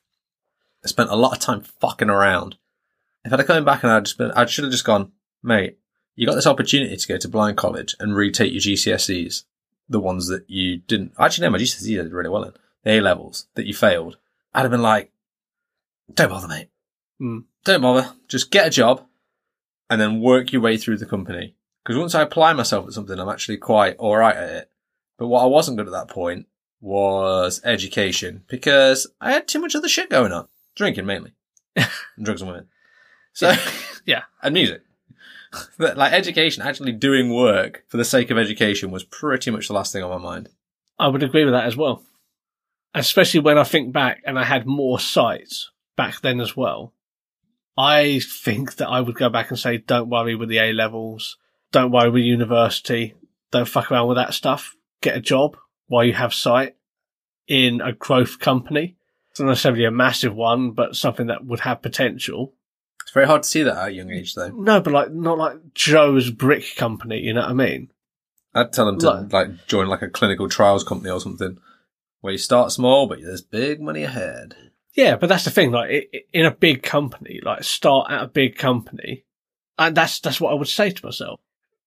I 0.84 0.88
spent 0.88 1.10
a 1.10 1.16
lot 1.16 1.34
of 1.34 1.40
time 1.40 1.62
fucking 1.62 2.10
around. 2.10 2.58
If 3.28 3.34
I'd 3.34 3.40
have 3.40 3.48
come 3.48 3.66
back 3.66 3.84
and 3.84 3.92
I'd 3.92 4.06
just 4.06 4.18
been, 4.18 4.32
I 4.32 4.46
should 4.46 4.64
have 4.64 4.72
just 4.72 4.86
gone, 4.86 5.12
mate, 5.44 5.78
you 6.16 6.26
got 6.26 6.36
this 6.36 6.48
opportunity 6.48 6.96
to 6.96 7.08
go 7.08 7.18
to 7.18 7.28
blind 7.28 7.58
college 7.58 7.94
and 8.00 8.16
retake 8.16 8.54
your 8.54 8.62
GCSEs, 8.62 9.44
the 9.90 10.00
ones 10.00 10.30
that 10.30 10.50
you 10.50 10.78
didn't. 10.78 11.12
Actually, 11.20 11.48
no, 11.48 11.52
my 11.52 11.58
GCSEs 11.58 12.00
I 12.00 12.04
did 12.04 12.14
really 12.14 12.30
well 12.30 12.44
in 12.44 12.54
the 12.84 12.92
A 12.92 13.02
levels 13.02 13.48
that 13.56 13.66
you 13.66 13.74
failed. 13.74 14.18
I'd 14.54 14.62
have 14.62 14.72
been 14.72 14.82
like, 14.82 15.12
don't 16.14 16.30
bother, 16.30 16.48
mate. 16.48 16.70
Hmm. 17.20 17.40
Don't 17.66 17.82
bother. 17.82 18.14
Just 18.30 18.50
get 18.50 18.68
a 18.68 18.70
job 18.70 19.06
and 19.90 20.00
then 20.00 20.22
work 20.22 20.54
your 20.54 20.62
way 20.62 20.78
through 20.78 20.98
the 20.98 21.06
company. 21.06 21.56
Because 21.84 22.00
once 22.00 22.16
I 22.16 22.22
apply 22.22 22.54
myself 22.54 22.88
at 22.88 22.94
something, 22.94 23.20
I'm 23.20 23.28
actually 23.28 23.58
quite 23.58 24.00
alright 24.00 24.38
at 24.38 24.50
it. 24.50 24.72
But 25.18 25.28
what 25.28 25.44
I 25.44 25.48
wasn't 25.48 25.78
good 25.78 25.88
at 25.88 25.92
that 25.92 26.08
point 26.08 26.48
was 26.80 27.60
education 27.66 28.46
because 28.48 29.06
I 29.20 29.34
had 29.34 29.50
too 29.50 29.60
much 29.60 29.76
other 29.76 29.90
shit 29.90 30.10
going 30.10 30.32
on. 30.32 30.48
Drinking 30.76 31.06
mainly. 31.06 31.34
drugs 32.22 32.42
and 32.42 32.50
women. 32.50 32.68
So, 33.38 33.54
Yeah. 34.06 34.24
and 34.42 34.54
music. 34.56 34.82
But 35.78 35.96
like 35.96 36.12
education, 36.12 36.64
actually 36.64 36.92
doing 36.92 37.32
work 37.34 37.84
for 37.88 37.98
the 37.98 38.04
sake 38.04 38.32
of 38.32 38.38
education 38.38 38.90
was 38.90 39.04
pretty 39.04 39.52
much 39.52 39.68
the 39.68 39.74
last 39.74 39.94
thing 39.94 40.04
on 40.04 40.10
my 40.10 40.18
mind. 40.18 40.50
I 40.98 41.08
would 41.08 41.22
agree 41.22 41.46
with 41.46 41.54
that 41.54 41.66
as 41.68 41.78
well. 41.78 42.04
Especially 42.96 43.40
when 43.40 43.58
I 43.60 43.64
think 43.64 43.94
back 43.94 44.22
and 44.26 44.40
I 44.40 44.44
had 44.44 44.66
more 44.66 45.00
sites 45.00 45.70
back 45.96 46.22
then 46.22 46.42
as 46.42 46.58
well. 46.58 46.94
I 47.78 48.20
think 48.44 48.76
that 48.78 48.90
I 48.90 49.02
would 49.02 49.16
go 49.16 49.30
back 49.30 49.50
and 49.52 49.60
say, 49.60 49.78
don't 49.78 50.10
worry 50.10 50.36
with 50.36 50.50
the 50.50 50.58
A 50.58 50.74
levels. 50.74 51.38
Don't 51.72 51.92
worry 51.92 52.10
with 52.10 52.24
university. 52.24 53.14
Don't 53.52 53.68
fuck 53.68 53.92
around 53.92 54.08
with 54.08 54.18
that 54.18 54.34
stuff. 54.34 54.76
Get 55.02 55.16
a 55.16 55.22
job 55.22 55.58
while 55.86 56.04
you 56.04 56.14
have 56.14 56.34
sight 56.34 56.76
in 57.48 57.82
a 57.82 57.94
growth 57.94 58.40
company. 58.40 58.98
It's 59.30 59.40
not 59.40 59.48
necessarily 59.50 59.86
a 59.86 59.92
massive 59.92 60.34
one, 60.36 60.72
but 60.72 60.96
something 60.96 61.28
that 61.28 61.46
would 61.46 61.60
have 61.62 61.84
potential. 61.84 62.54
It's 63.04 63.12
very 63.14 63.26
hard 63.28 63.44
to 63.44 63.50
see 63.50 63.64
that 63.64 63.78
at 63.78 63.88
a 63.88 63.92
young 63.92 64.12
age 64.12 64.36
though. 64.36 64.50
No, 64.50 64.82
but 64.82 64.92
like, 64.94 65.12
not 65.12 65.38
like 65.38 65.74
Joe's 65.74 66.30
brick 66.30 66.76
company, 66.76 67.20
you 67.20 67.34
know 67.34 67.42
what 67.42 67.50
I 67.50 67.54
mean? 67.54 67.92
I'd 68.54 68.74
tell 68.74 68.86
them 68.86 69.00
to 69.00 69.10
Like- 69.12 69.34
like 69.34 69.68
join 69.68 69.88
like 69.88 70.02
a 70.02 70.10
clinical 70.10 70.50
trials 70.50 70.84
company 70.84 71.10
or 71.12 71.20
something 71.22 71.58
where 72.22 72.34
you 72.34 72.38
start 72.40 72.72
small, 72.72 73.08
but 73.08 73.20
there's 73.22 73.42
big 73.42 73.80
money 73.80 74.04
ahead. 74.04 74.56
Yeah, 74.94 75.16
but 75.16 75.28
that's 75.30 75.44
the 75.46 75.52
thing. 75.52 75.72
Like 75.72 76.12
in 76.34 76.46
a 76.46 76.52
big 76.52 76.82
company, 76.84 77.40
like 77.44 77.64
start 77.64 78.10
at 78.12 78.24
a 78.24 78.28
big 78.28 78.58
company, 78.58 79.26
and 79.78 79.96
that's 79.96 80.20
that's 80.20 80.42
what 80.42 80.52
I 80.52 80.56
would 80.56 80.68
say 80.68 80.90
to 80.90 81.06
myself. 81.06 81.40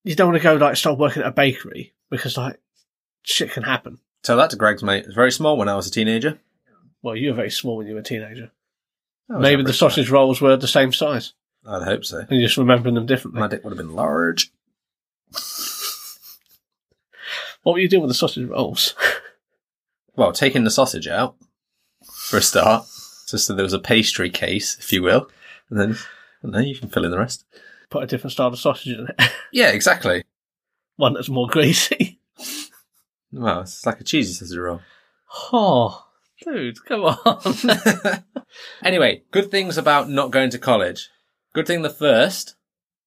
You 0.05 0.14
don't 0.14 0.29
want 0.29 0.38
to 0.38 0.43
go 0.45 0.55
like 0.55 0.76
start 0.76 0.97
working 0.99 1.23
at 1.23 1.29
a 1.29 1.33
bakery 1.33 1.93
because 2.09 2.37
like 2.37 2.61
shit 3.23 3.50
can 3.50 3.64
happen. 3.64 3.99
Tell 4.23 4.37
that 4.37 4.50
to 4.50 4.57
Greggs 4.57 4.83
mate. 4.85 5.00
It 5.00 5.07
was 5.07 5.14
very 5.17 5.33
small 5.33 5.57
when 5.57 5.69
I 5.69 5.75
was 5.75 5.88
a 5.88 5.90
teenager. 5.90 6.38
Well, 7.02 7.17
you 7.17 7.31
were 7.31 7.37
very 7.37 7.50
small 7.50 7.76
when 7.79 7.87
you 7.88 7.95
were 7.95 8.00
a 8.00 8.05
teenager. 8.05 8.52
Oh, 9.31 9.35
was 9.37 9.43
Maybe 9.43 9.63
the 9.63 9.73
sausage 9.73 10.11
rolls 10.11 10.41
were 10.41 10.57
the 10.57 10.67
same 10.69 10.93
size, 10.93 11.33
I'd 11.67 11.83
hope 11.83 12.05
so. 12.05 12.19
and 12.19 12.31
you 12.31 12.43
just 12.47 12.57
remembering 12.57 12.95
them 12.97 13.07
differently. 13.07 13.41
My 13.41 13.47
dick 13.49 13.63
would 13.65 13.71
have 13.71 13.79
been 13.79 13.95
large. 13.95 14.51
What 17.63 17.75
were 17.75 17.79
you 17.79 17.89
doing 17.89 18.03
with 18.03 18.11
the 18.11 18.15
sausage 18.15 18.49
rolls? 18.49 18.95
Well, 20.17 20.33
taking 20.33 20.65
the 20.65 20.71
sausage 20.71 21.07
out 21.09 21.37
for 22.13 22.37
a 22.39 22.43
start, 22.43 22.85
just 23.29 23.47
so 23.47 23.55
there 23.55 23.63
was 23.63 23.73
a 23.73 23.79
pastry 23.79 24.29
case, 24.29 24.77
if 24.79 24.93
you 24.93 25.03
will, 25.03 25.31
and 25.71 25.81
then 25.81 25.97
and 26.43 26.53
then 26.53 26.65
you 26.65 26.75
can 26.77 26.89
fill 26.91 27.05
in 27.07 27.11
the 27.11 27.19
rest. 27.19 27.45
Put 27.91 28.03
a 28.03 28.07
different 28.07 28.33
style 28.33 28.49
of 28.49 28.59
sausage 28.59 28.99
in 28.99 29.07
it, 29.09 29.31
Yeah, 29.53 29.69
exactly. 29.71 30.25
one 30.97 31.15
that's 31.15 31.29
more 31.31 31.47
greasy. 31.47 32.19
Well, 33.33 33.61
it's 33.61 33.87
like 33.87 34.01
a 34.01 34.05
cheesy 34.05 34.33
sausage 34.35 34.59
roll. 34.59 34.81
Oh, 35.53 36.05
dude, 36.45 36.85
come 36.85 37.03
on. 37.03 38.25
Anyway, 38.85 39.23
good 39.31 39.51
things 39.51 39.79
about 39.79 40.11
not 40.11 40.33
going 40.33 40.51
to 40.51 40.59
college. 40.59 41.09
Good 41.55 41.67
thing 41.67 41.83
the 41.83 41.91
first, 41.91 42.57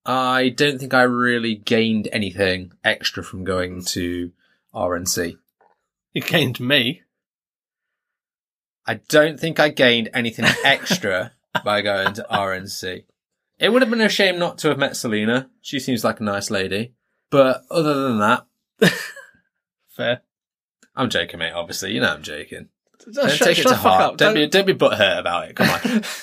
I 0.06 0.50
don't 0.50 0.80
think 0.80 0.94
I 0.94 1.02
really 1.04 1.56
gained 1.56 2.08
anything 2.12 2.72
extra 2.84 3.24
from 3.24 3.44
going 3.44 3.84
to 3.86 4.32
RNC. 4.74 5.38
you 6.14 6.22
gained 6.22 6.56
to 6.58 6.64
me. 6.64 7.02
I 8.86 8.96
don't 9.10 9.40
think 9.40 9.60
I 9.60 9.70
gained 9.70 10.10
anything 10.14 10.46
extra 10.64 11.34
by 11.64 11.82
going 11.82 12.14
to 12.14 12.26
RNC. 12.32 13.04
It 13.60 13.70
would 13.70 13.82
have 13.82 13.92
been 13.92 14.02
a 14.02 14.10
shame 14.10 14.40
not 14.40 14.58
to 14.60 14.70
have 14.70 14.80
met 14.80 14.96
Selena. 14.96 15.50
She 15.62 15.80
seems 15.80 16.04
like 16.04 16.20
a 16.20 16.24
nice 16.24 16.50
lady. 16.50 16.94
But 17.30 17.64
other 17.70 18.04
than 18.04 18.20
that, 18.20 18.46
Fair. 19.90 20.22
I'm 20.96 21.10
joking, 21.10 21.40
mate, 21.40 21.54
obviously. 21.54 21.94
You 21.94 22.02
know 22.02 22.14
I'm 22.14 22.24
joking. 22.24 22.70
Don't 23.06 23.14
Don't 23.16 23.30
shut- 23.32 23.48
take 23.48 23.60
it 23.60 23.64
to 23.64 23.70
the 23.70 23.76
fuck 23.76 23.84
heart. 23.94 24.02
up. 24.14 24.18
Don't, 24.18 24.34
be, 24.34 24.48
don't 24.48 24.66
be 24.66 24.74
butthurt 24.74 25.20
about 25.20 25.50
it. 25.50 25.56
Come 25.56 25.70
on. 25.70 26.04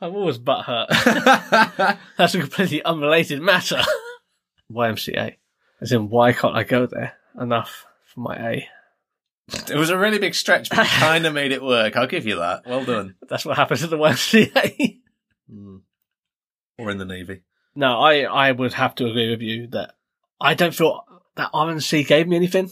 I'm 0.00 0.14
always 0.14 0.38
butthurt. 0.38 0.88
That's 2.18 2.34
a 2.34 2.40
completely 2.40 2.82
unrelated 2.84 3.40
matter. 3.40 3.80
YMCA. 4.70 5.36
As 5.80 5.92
in, 5.92 6.08
why 6.10 6.32
can't 6.32 6.56
I 6.56 6.64
go 6.64 6.86
there? 6.86 7.14
Enough 7.40 7.86
for 8.12 8.20
my 8.20 8.36
A. 8.36 8.68
it 9.70 9.76
was 9.76 9.90
a 9.90 9.98
really 9.98 10.18
big 10.18 10.34
stretch, 10.34 10.68
but 10.70 10.78
you 10.78 10.84
kind 10.98 11.24
of 11.26 11.32
made 11.34 11.52
it 11.52 11.62
work. 11.62 11.96
I'll 11.96 12.06
give 12.06 12.26
you 12.26 12.36
that. 12.36 12.66
Well 12.66 12.84
done. 12.84 13.14
That's 13.28 13.44
what 13.44 13.56
happens 13.56 13.82
at 13.84 13.90
the 13.90 13.96
YMCA. 13.98 14.98
Mm. 15.52 15.80
Or 16.78 16.90
in 16.90 16.98
the 16.98 17.04
Navy. 17.04 17.42
no, 17.74 17.98
I, 18.00 18.22
I 18.22 18.52
would 18.52 18.72
have 18.74 18.94
to 18.96 19.06
agree 19.06 19.30
with 19.30 19.40
you 19.40 19.68
that 19.68 19.94
I 20.40 20.54
don't 20.54 20.74
feel 20.74 21.04
that 21.36 21.52
RNC 21.52 22.06
gave 22.06 22.26
me 22.28 22.36
anything. 22.36 22.70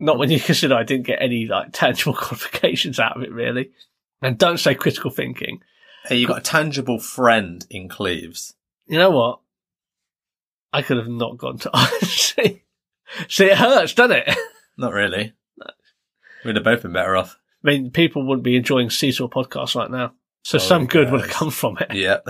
Not 0.00 0.18
when 0.18 0.30
you 0.30 0.40
consider 0.40 0.74
I 0.74 0.82
didn't 0.82 1.06
get 1.06 1.22
any 1.22 1.46
like 1.46 1.68
tangible 1.72 2.14
qualifications 2.18 2.98
out 2.98 3.16
of 3.16 3.22
it, 3.22 3.32
really. 3.32 3.70
And 4.22 4.36
don't 4.36 4.58
say 4.58 4.74
critical 4.74 5.10
thinking. 5.10 5.62
Hey, 6.04 6.16
you 6.16 6.26
got 6.26 6.38
a 6.38 6.42
tangible 6.42 6.98
friend 6.98 7.64
in 7.70 7.88
Cleves. 7.88 8.54
You 8.86 8.98
know 8.98 9.10
what? 9.10 9.40
I 10.72 10.82
could 10.82 10.96
have 10.96 11.08
not 11.08 11.36
gone 11.38 11.58
to. 11.58 11.70
See, 12.04 13.44
it 13.44 13.58
hurts, 13.58 13.94
doesn't 13.94 14.16
it? 14.16 14.36
Not 14.76 14.92
really. 14.92 15.34
We'd 16.44 16.56
have 16.56 16.64
both 16.64 16.82
been 16.82 16.92
better 16.92 17.16
off. 17.16 17.36
I 17.64 17.68
mean, 17.68 17.90
people 17.90 18.26
wouldn't 18.26 18.44
be 18.44 18.56
enjoying 18.56 18.88
Seesaw 18.88 19.28
podcast 19.28 19.74
right 19.74 19.90
now. 19.90 20.12
So 20.42 20.56
Oh, 20.56 20.60
some 20.60 20.86
good 20.86 21.10
would 21.10 21.20
have 21.20 21.30
come 21.30 21.50
from 21.50 21.76
it. 21.78 21.94
Yeah. 21.94 22.20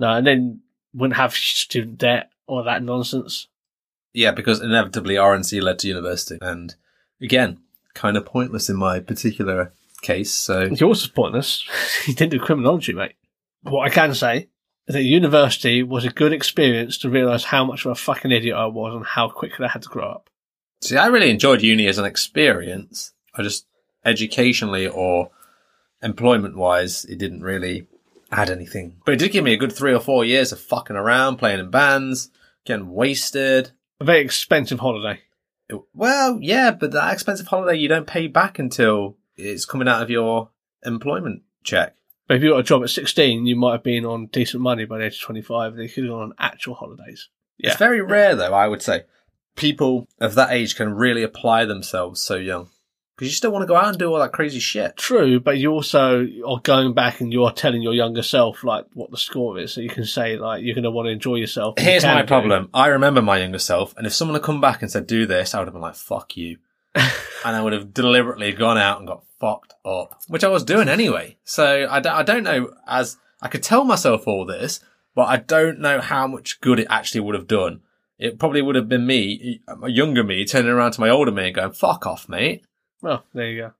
No, 0.00 0.14
and 0.14 0.26
then 0.26 0.60
wouldn't 0.94 1.16
have 1.16 1.34
student 1.34 1.98
debt 1.98 2.30
or 2.46 2.64
that 2.64 2.82
nonsense. 2.82 3.46
Yeah, 4.12 4.32
because 4.32 4.60
inevitably 4.60 5.14
RNC 5.14 5.62
led 5.62 5.78
to 5.80 5.88
university. 5.88 6.38
And 6.40 6.74
again, 7.20 7.60
kind 7.94 8.16
of 8.16 8.24
pointless 8.24 8.68
in 8.68 8.76
my 8.76 9.00
particular 9.00 9.72
case. 10.02 10.32
So 10.32 10.62
Yours 10.62 11.02
was 11.02 11.08
pointless. 11.08 11.66
you 12.06 12.14
didn't 12.14 12.32
do 12.32 12.38
criminology, 12.38 12.92
mate. 12.92 13.14
What 13.62 13.86
I 13.86 13.90
can 13.90 14.14
say 14.14 14.48
is 14.86 14.94
that 14.94 15.02
university 15.02 15.82
was 15.82 16.04
a 16.04 16.10
good 16.10 16.32
experience 16.32 16.98
to 16.98 17.10
realise 17.10 17.44
how 17.44 17.64
much 17.64 17.84
of 17.84 17.90
a 17.90 17.94
fucking 17.94 18.30
idiot 18.30 18.56
I 18.56 18.66
was 18.66 18.94
and 18.94 19.04
how 19.04 19.28
quickly 19.28 19.66
I 19.66 19.70
had 19.70 19.82
to 19.82 19.88
grow 19.88 20.08
up. 20.08 20.30
See, 20.80 20.96
I 20.96 21.06
really 21.06 21.30
enjoyed 21.30 21.62
uni 21.62 21.88
as 21.88 21.98
an 21.98 22.04
experience. 22.04 23.12
I 23.34 23.42
just 23.42 23.66
educationally 24.04 24.86
or 24.86 25.30
employment 26.02 26.56
wise, 26.56 27.04
it 27.04 27.18
didn't 27.18 27.42
really 27.42 27.86
add 28.30 28.50
anything. 28.50 28.96
But 29.04 29.14
it 29.14 29.18
did 29.18 29.32
give 29.32 29.44
me 29.44 29.54
a 29.54 29.58
good 29.58 29.72
three 29.72 29.92
or 29.92 30.00
four 30.00 30.24
years 30.24 30.52
of 30.52 30.60
fucking 30.60 30.96
around, 30.96 31.36
playing 31.36 31.60
in 31.60 31.70
bands, 31.70 32.30
getting 32.64 32.90
wasted. 32.90 33.72
A 34.00 34.04
very 34.04 34.20
expensive 34.20 34.80
holiday. 34.80 35.20
Well, 35.92 36.38
yeah, 36.40 36.70
but 36.70 36.92
that 36.92 37.12
expensive 37.12 37.46
holiday 37.46 37.78
you 37.78 37.88
don't 37.88 38.06
pay 38.06 38.26
back 38.26 38.58
until 38.58 39.16
it's 39.36 39.66
coming 39.66 39.88
out 39.88 40.02
of 40.02 40.10
your 40.10 40.50
employment 40.84 41.42
check. 41.62 41.94
But 42.26 42.36
if 42.36 42.42
you 42.42 42.50
got 42.50 42.60
a 42.60 42.62
job 42.62 42.82
at 42.82 42.90
16, 42.90 43.46
you 43.46 43.56
might 43.56 43.72
have 43.72 43.82
been 43.82 44.04
on 44.04 44.26
decent 44.26 44.62
money 44.62 44.84
by 44.84 44.98
the 44.98 45.06
age 45.06 45.14
of 45.14 45.22
25 45.22 45.76
They 45.76 45.88
could 45.88 46.04
have 46.04 46.12
gone 46.12 46.22
on 46.22 46.34
actual 46.38 46.74
holidays. 46.74 47.28
Yeah. 47.56 47.70
It's 47.70 47.78
very 47.78 48.02
rare, 48.02 48.36
though, 48.36 48.54
I 48.54 48.68
would 48.68 48.82
say. 48.82 49.04
People 49.56 50.06
of 50.20 50.34
that 50.34 50.52
age 50.52 50.76
can 50.76 50.92
really 50.92 51.22
apply 51.22 51.64
themselves 51.64 52.20
so 52.20 52.36
young. 52.36 52.68
Because 53.18 53.32
you 53.32 53.34
still 53.34 53.50
want 53.50 53.64
to 53.64 53.66
go 53.66 53.74
out 53.74 53.88
and 53.88 53.98
do 53.98 54.12
all 54.12 54.20
that 54.20 54.32
crazy 54.32 54.60
shit. 54.60 54.96
True, 54.96 55.40
but 55.40 55.58
you 55.58 55.72
also 55.72 56.24
are 56.46 56.60
going 56.62 56.94
back 56.94 57.20
and 57.20 57.32
you're 57.32 57.50
telling 57.50 57.82
your 57.82 57.92
younger 57.92 58.22
self 58.22 58.62
like 58.62 58.84
what 58.94 59.10
the 59.10 59.16
score 59.16 59.58
is, 59.58 59.72
so 59.72 59.80
you 59.80 59.88
can 59.88 60.04
say 60.04 60.36
like 60.36 60.62
you're 60.62 60.76
going 60.76 60.84
to 60.84 60.90
want 60.92 61.06
to 61.06 61.10
enjoy 61.10 61.34
yourself. 61.34 61.74
and 61.76 61.84
you 61.84 61.90
Here's 61.90 62.04
my 62.04 62.22
do. 62.22 62.28
problem. 62.28 62.70
I 62.72 62.86
remember 62.86 63.20
my 63.20 63.38
younger 63.38 63.58
self, 63.58 63.92
and 63.96 64.06
if 64.06 64.14
someone 64.14 64.36
had 64.36 64.44
come 64.44 64.60
back 64.60 64.82
and 64.82 64.90
said, 64.90 65.08
do 65.08 65.26
this, 65.26 65.52
I 65.52 65.58
would 65.58 65.66
have 65.66 65.74
been 65.74 65.82
like, 65.82 65.96
fuck 65.96 66.36
you. 66.36 66.58
and 66.94 67.10
I 67.44 67.60
would 67.60 67.72
have 67.72 67.92
deliberately 67.92 68.52
gone 68.52 68.78
out 68.78 69.00
and 69.00 69.08
got 69.08 69.24
fucked 69.40 69.74
up, 69.84 70.20
which 70.28 70.44
I 70.44 70.48
was 70.48 70.62
doing 70.62 70.88
anyway. 70.88 71.38
So 71.42 71.88
I 71.90 71.98
don't, 71.98 72.14
I 72.14 72.22
don't 72.22 72.44
know, 72.44 72.70
as 72.86 73.16
I 73.42 73.48
could 73.48 73.64
tell 73.64 73.82
myself 73.82 74.28
all 74.28 74.46
this, 74.46 74.78
but 75.16 75.24
I 75.24 75.38
don't 75.38 75.80
know 75.80 76.00
how 76.00 76.28
much 76.28 76.60
good 76.60 76.78
it 76.78 76.86
actually 76.88 77.22
would 77.22 77.34
have 77.34 77.48
done. 77.48 77.80
It 78.16 78.38
probably 78.38 78.62
would 78.62 78.76
have 78.76 78.88
been 78.88 79.06
me, 79.08 79.60
a 79.82 79.88
younger 79.88 80.22
me, 80.22 80.44
turning 80.44 80.70
around 80.70 80.92
to 80.92 81.00
my 81.00 81.08
older 81.08 81.32
me 81.32 81.46
and 81.46 81.54
going, 81.56 81.72
fuck 81.72 82.06
off, 82.06 82.28
mate. 82.28 82.64
Well, 83.02 83.24
there 83.32 83.48
you 83.48 83.62
go. 83.62 83.72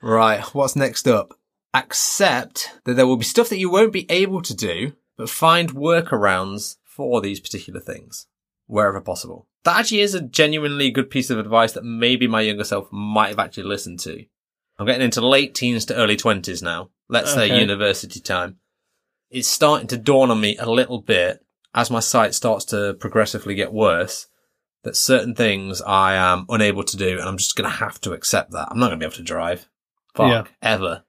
Right, 0.00 0.42
what's 0.54 0.76
next 0.76 1.08
up? 1.08 1.34
Accept 1.74 2.72
that 2.84 2.94
there 2.94 3.06
will 3.06 3.16
be 3.16 3.24
stuff 3.24 3.48
that 3.48 3.58
you 3.58 3.70
won't 3.70 3.92
be 3.92 4.06
able 4.10 4.42
to 4.42 4.54
do, 4.54 4.92
but 5.16 5.30
find 5.30 5.74
workarounds 5.74 6.76
for 6.84 7.20
these 7.20 7.40
particular 7.40 7.80
things 7.80 8.26
wherever 8.66 9.00
possible. 9.00 9.46
That 9.64 9.78
actually 9.78 10.00
is 10.00 10.14
a 10.14 10.20
genuinely 10.20 10.90
good 10.90 11.10
piece 11.10 11.30
of 11.30 11.38
advice 11.38 11.72
that 11.72 11.84
maybe 11.84 12.26
my 12.26 12.42
younger 12.42 12.64
self 12.64 12.90
might 12.92 13.28
have 13.28 13.38
actually 13.38 13.64
listened 13.64 13.98
to. 14.00 14.24
I'm 14.78 14.86
getting 14.86 15.02
into 15.02 15.26
late 15.26 15.54
teens 15.54 15.84
to 15.86 15.96
early 15.96 16.16
twenties 16.16 16.62
now. 16.62 16.90
Let's 17.08 17.32
say 17.32 17.58
university 17.58 18.20
time. 18.20 18.58
It's 19.30 19.48
starting 19.48 19.88
to 19.88 19.96
dawn 19.96 20.30
on 20.30 20.40
me 20.40 20.56
a 20.58 20.70
little 20.70 21.00
bit 21.00 21.44
as 21.74 21.90
my 21.90 22.00
sight 22.00 22.34
starts 22.34 22.64
to 22.66 22.94
progressively 22.94 23.54
get 23.54 23.72
worse 23.72 24.26
that 24.88 24.96
certain 24.96 25.34
things 25.34 25.82
I 25.82 26.14
am 26.14 26.46
unable 26.48 26.82
to 26.82 26.96
do 26.96 27.18
and 27.18 27.28
I'm 27.28 27.36
just 27.36 27.56
going 27.56 27.70
to 27.70 27.76
have 27.76 28.00
to 28.00 28.12
accept 28.12 28.52
that. 28.52 28.68
I'm 28.70 28.78
not 28.78 28.88
going 28.88 28.98
to 28.98 29.04
be 29.04 29.06
able 29.06 29.16
to 29.16 29.22
drive. 29.22 29.68
Fuck. 30.14 30.28
Yeah. 30.30 30.44
Ever. 30.62 31.04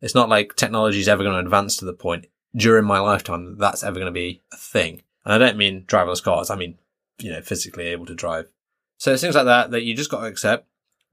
It's 0.00 0.14
not 0.14 0.30
like 0.30 0.56
technology 0.56 1.00
is 1.00 1.08
ever 1.08 1.22
going 1.22 1.34
to 1.34 1.44
advance 1.44 1.76
to 1.76 1.84
the 1.84 1.92
point 1.92 2.26
during 2.56 2.86
my 2.86 3.00
lifetime 3.00 3.44
that 3.44 3.58
that's 3.58 3.84
ever 3.84 3.96
going 3.96 4.06
to 4.06 4.12
be 4.12 4.40
a 4.50 4.56
thing. 4.56 5.02
And 5.26 5.34
I 5.34 5.38
don't 5.38 5.58
mean 5.58 5.84
driverless 5.84 6.22
cars. 6.22 6.48
I 6.48 6.56
mean, 6.56 6.78
you 7.18 7.30
know, 7.30 7.42
physically 7.42 7.88
able 7.88 8.06
to 8.06 8.14
drive. 8.14 8.48
So 8.96 9.12
it's 9.12 9.20
things 9.20 9.34
like 9.34 9.44
that 9.44 9.72
that 9.72 9.82
you 9.82 9.94
just 9.94 10.10
got 10.10 10.20
to 10.20 10.26
accept. 10.26 10.66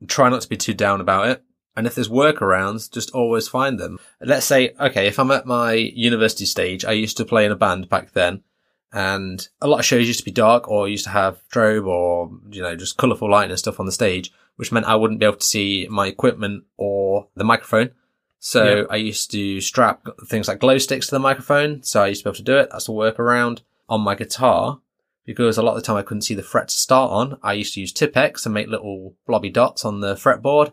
Try 0.08 0.30
not 0.30 0.42
to 0.42 0.50
be 0.50 0.56
too 0.58 0.74
down 0.74 1.02
about 1.02 1.28
it. 1.28 1.44
And 1.76 1.86
if 1.86 1.96
there's 1.96 2.08
workarounds, 2.08 2.90
just 2.90 3.12
always 3.12 3.50
find 3.50 3.78
them. 3.78 4.00
Let's 4.22 4.46
say, 4.46 4.74
okay, 4.80 5.08
if 5.08 5.20
I'm 5.20 5.32
at 5.32 5.46
my 5.46 5.74
university 5.74 6.46
stage, 6.46 6.86
I 6.86 6.94
used 6.94 7.18
to 7.18 7.26
play 7.26 7.46
in 7.46 7.52
a 7.52 7.58
band 7.58 7.90
back 7.90 8.14
then 8.14 8.44
and 8.92 9.48
a 9.62 9.68
lot 9.68 9.80
of 9.80 9.86
shows 9.86 10.08
used 10.08 10.20
to 10.20 10.26
be 10.26 10.32
dark 10.32 10.70
or 10.70 10.88
used 10.88 11.04
to 11.06 11.10
have 11.10 11.42
strobe 11.50 11.86
or, 11.88 12.32
you 12.50 12.62
know, 12.62 12.76
just 12.76 12.98
colourful 12.98 13.30
lighting 13.30 13.52
and 13.52 13.60
stuff 13.60 13.80
on 13.80 13.86
the 13.86 13.92
stage, 13.92 14.32
which 14.56 14.72
meant 14.72 14.86
I 14.86 14.96
wouldn't 14.96 15.20
be 15.20 15.26
able 15.26 15.38
to 15.38 15.46
see 15.46 15.88
my 15.90 16.08
equipment 16.08 16.64
or 16.78 17.28
the 17.36 17.44
microphone. 17.44 17.92
So 18.40 18.64
Yeah. 18.64 18.84
I 18.90 18.98
used 18.98 19.32
to 19.32 19.60
strap 19.60 20.08
things 20.28 20.48
like 20.48 20.60
glow 20.60 20.78
sticks 20.78 21.08
to 21.08 21.16
the 21.16 21.20
microphone. 21.20 21.84
So 21.84 22.04
I 22.04 22.08
used 22.08 22.22
to 22.22 22.26
be 22.26 22.30
able 22.30 22.38
to 22.38 22.44
do 22.44 22.58
it. 22.58 22.70
That's 22.72 22.88
a 22.88 22.92
workaround 22.92 23.62
on 23.90 24.02
my 24.02 24.16
guitar 24.16 24.80
because 25.26 25.58
a 25.58 25.64
lot 25.64 25.76
of 25.76 25.78
the 25.78 25.86
time 25.86 25.98
I 25.98 26.04
couldn't 26.04 26.22
see 26.22 26.36
the 26.36 26.44
fret 26.44 26.68
to 26.70 26.76
start 26.76 27.12
on. 27.12 27.40
I 27.42 27.54
used 27.54 27.74
to 27.74 27.82
use 27.82 27.92
Tipp-Ex 27.92 28.46
and 28.46 28.54
make 28.54 28.68
little 28.68 29.16
blobby 29.26 29.50
dots 29.50 29.84
on 29.84 30.00
the 30.00 30.14
fretboard. 30.16 30.72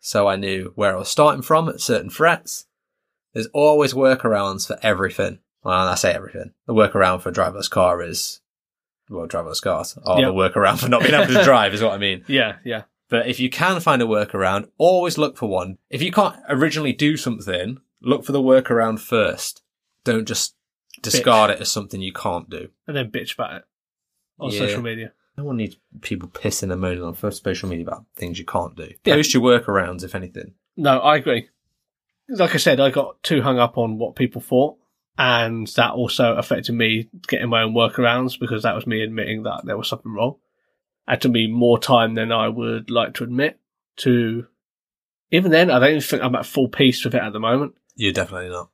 So 0.00 0.26
I 0.26 0.36
knew 0.36 0.72
where 0.74 0.94
I 0.94 0.98
was 0.98 1.10
starting 1.10 1.42
from 1.42 1.68
at 1.68 1.80
certain 1.80 2.10
frets. 2.10 2.64
There's 3.34 3.48
always 3.48 3.92
workarounds 3.92 4.66
for 4.66 4.78
everything. 4.82 5.40
Well, 5.62 5.88
I 5.88 5.94
say 5.94 6.12
everything. 6.12 6.52
The 6.66 6.74
workaround 6.74 7.20
for 7.22 7.28
a 7.28 7.32
driverless 7.32 7.68
car 7.70 8.02
is, 8.02 8.40
well, 9.08 9.26
driverless 9.28 9.62
cars 9.62 9.98
are 10.04 10.20
Yeah. 10.20 10.26
the 10.28 10.32
workaround 10.32 10.80
for 10.80 10.88
not 10.88 11.02
being 11.02 11.14
able 11.14 11.32
to 11.34 11.44
drive 11.44 11.74
is 11.74 11.82
what 11.82 11.92
I 11.92 11.98
mean. 11.98 12.24
Yeah, 12.26 12.56
yeah. 12.64 12.82
But 13.08 13.28
if 13.28 13.40
you 13.40 13.50
can 13.50 13.80
find 13.80 14.00
a 14.00 14.06
workaround, 14.06 14.68
always 14.78 15.18
look 15.18 15.36
for 15.36 15.48
one. 15.48 15.78
If 15.90 16.00
you 16.00 16.12
can't 16.12 16.36
originally 16.48 16.92
do 16.92 17.16
something, 17.16 17.78
look 18.00 18.24
for 18.24 18.32
the 18.32 18.40
workaround 18.40 19.00
first. 19.00 19.62
Don't 20.04 20.26
just 20.26 20.54
discard 21.02 21.50
it 21.50 21.60
as 21.60 21.70
something 21.70 22.00
you 22.00 22.12
can't 22.12 22.48
do. 22.48 22.68
And 22.86 22.96
then 22.96 23.10
bitch 23.10 23.34
about 23.34 23.54
it 23.56 23.64
on 24.38 24.50
Yeah. 24.52 24.58
social 24.60 24.82
media. 24.82 25.12
No 25.36 25.44
one 25.44 25.56
needs 25.56 25.76
people 26.02 26.28
pissing 26.28 26.70
and 26.72 26.80
moaning 26.80 27.02
on 27.02 27.14
first 27.14 27.42
social 27.42 27.68
media 27.68 27.84
about 27.86 28.04
things 28.14 28.38
you 28.38 28.44
can't 28.44 28.76
do. 28.76 28.90
Yeah. 29.04 29.14
Post 29.14 29.34
your 29.34 29.42
workarounds, 29.42 30.04
if 30.04 30.14
anything. 30.14 30.54
No, 30.76 31.00
I 31.00 31.16
agree. 31.16 31.48
Like 32.28 32.54
I 32.54 32.58
said, 32.58 32.78
I 32.78 32.90
got 32.90 33.22
too 33.22 33.42
hung 33.42 33.58
up 33.58 33.76
on 33.76 33.98
what 33.98 34.14
people 34.14 34.40
thought, 34.40 34.76
and 35.18 35.66
that 35.76 35.92
also 35.92 36.34
affected 36.36 36.74
me 36.74 37.08
getting 37.28 37.48
my 37.48 37.62
own 37.62 37.74
workarounds 37.74 38.38
because 38.38 38.62
that 38.62 38.74
was 38.74 38.86
me 38.86 39.02
admitting 39.02 39.42
that 39.42 39.62
there 39.64 39.76
was 39.76 39.88
something 39.88 40.12
wrong. 40.12 40.36
It 41.08 41.20
took 41.20 41.32
me 41.32 41.46
more 41.46 41.78
time 41.78 42.14
than 42.14 42.32
I 42.32 42.48
would 42.48 42.90
like 42.90 43.14
to 43.14 43.24
admit 43.24 43.58
to. 43.98 44.46
Even 45.30 45.50
then, 45.50 45.70
I 45.70 45.78
don't 45.78 45.88
even 45.90 46.00
think 46.00 46.22
I'm 46.22 46.34
at 46.34 46.46
full 46.46 46.68
peace 46.68 47.04
with 47.04 47.14
it 47.14 47.22
at 47.22 47.32
the 47.32 47.40
moment. 47.40 47.74
You're 47.96 48.12
definitely 48.12 48.50
not. 48.50 48.70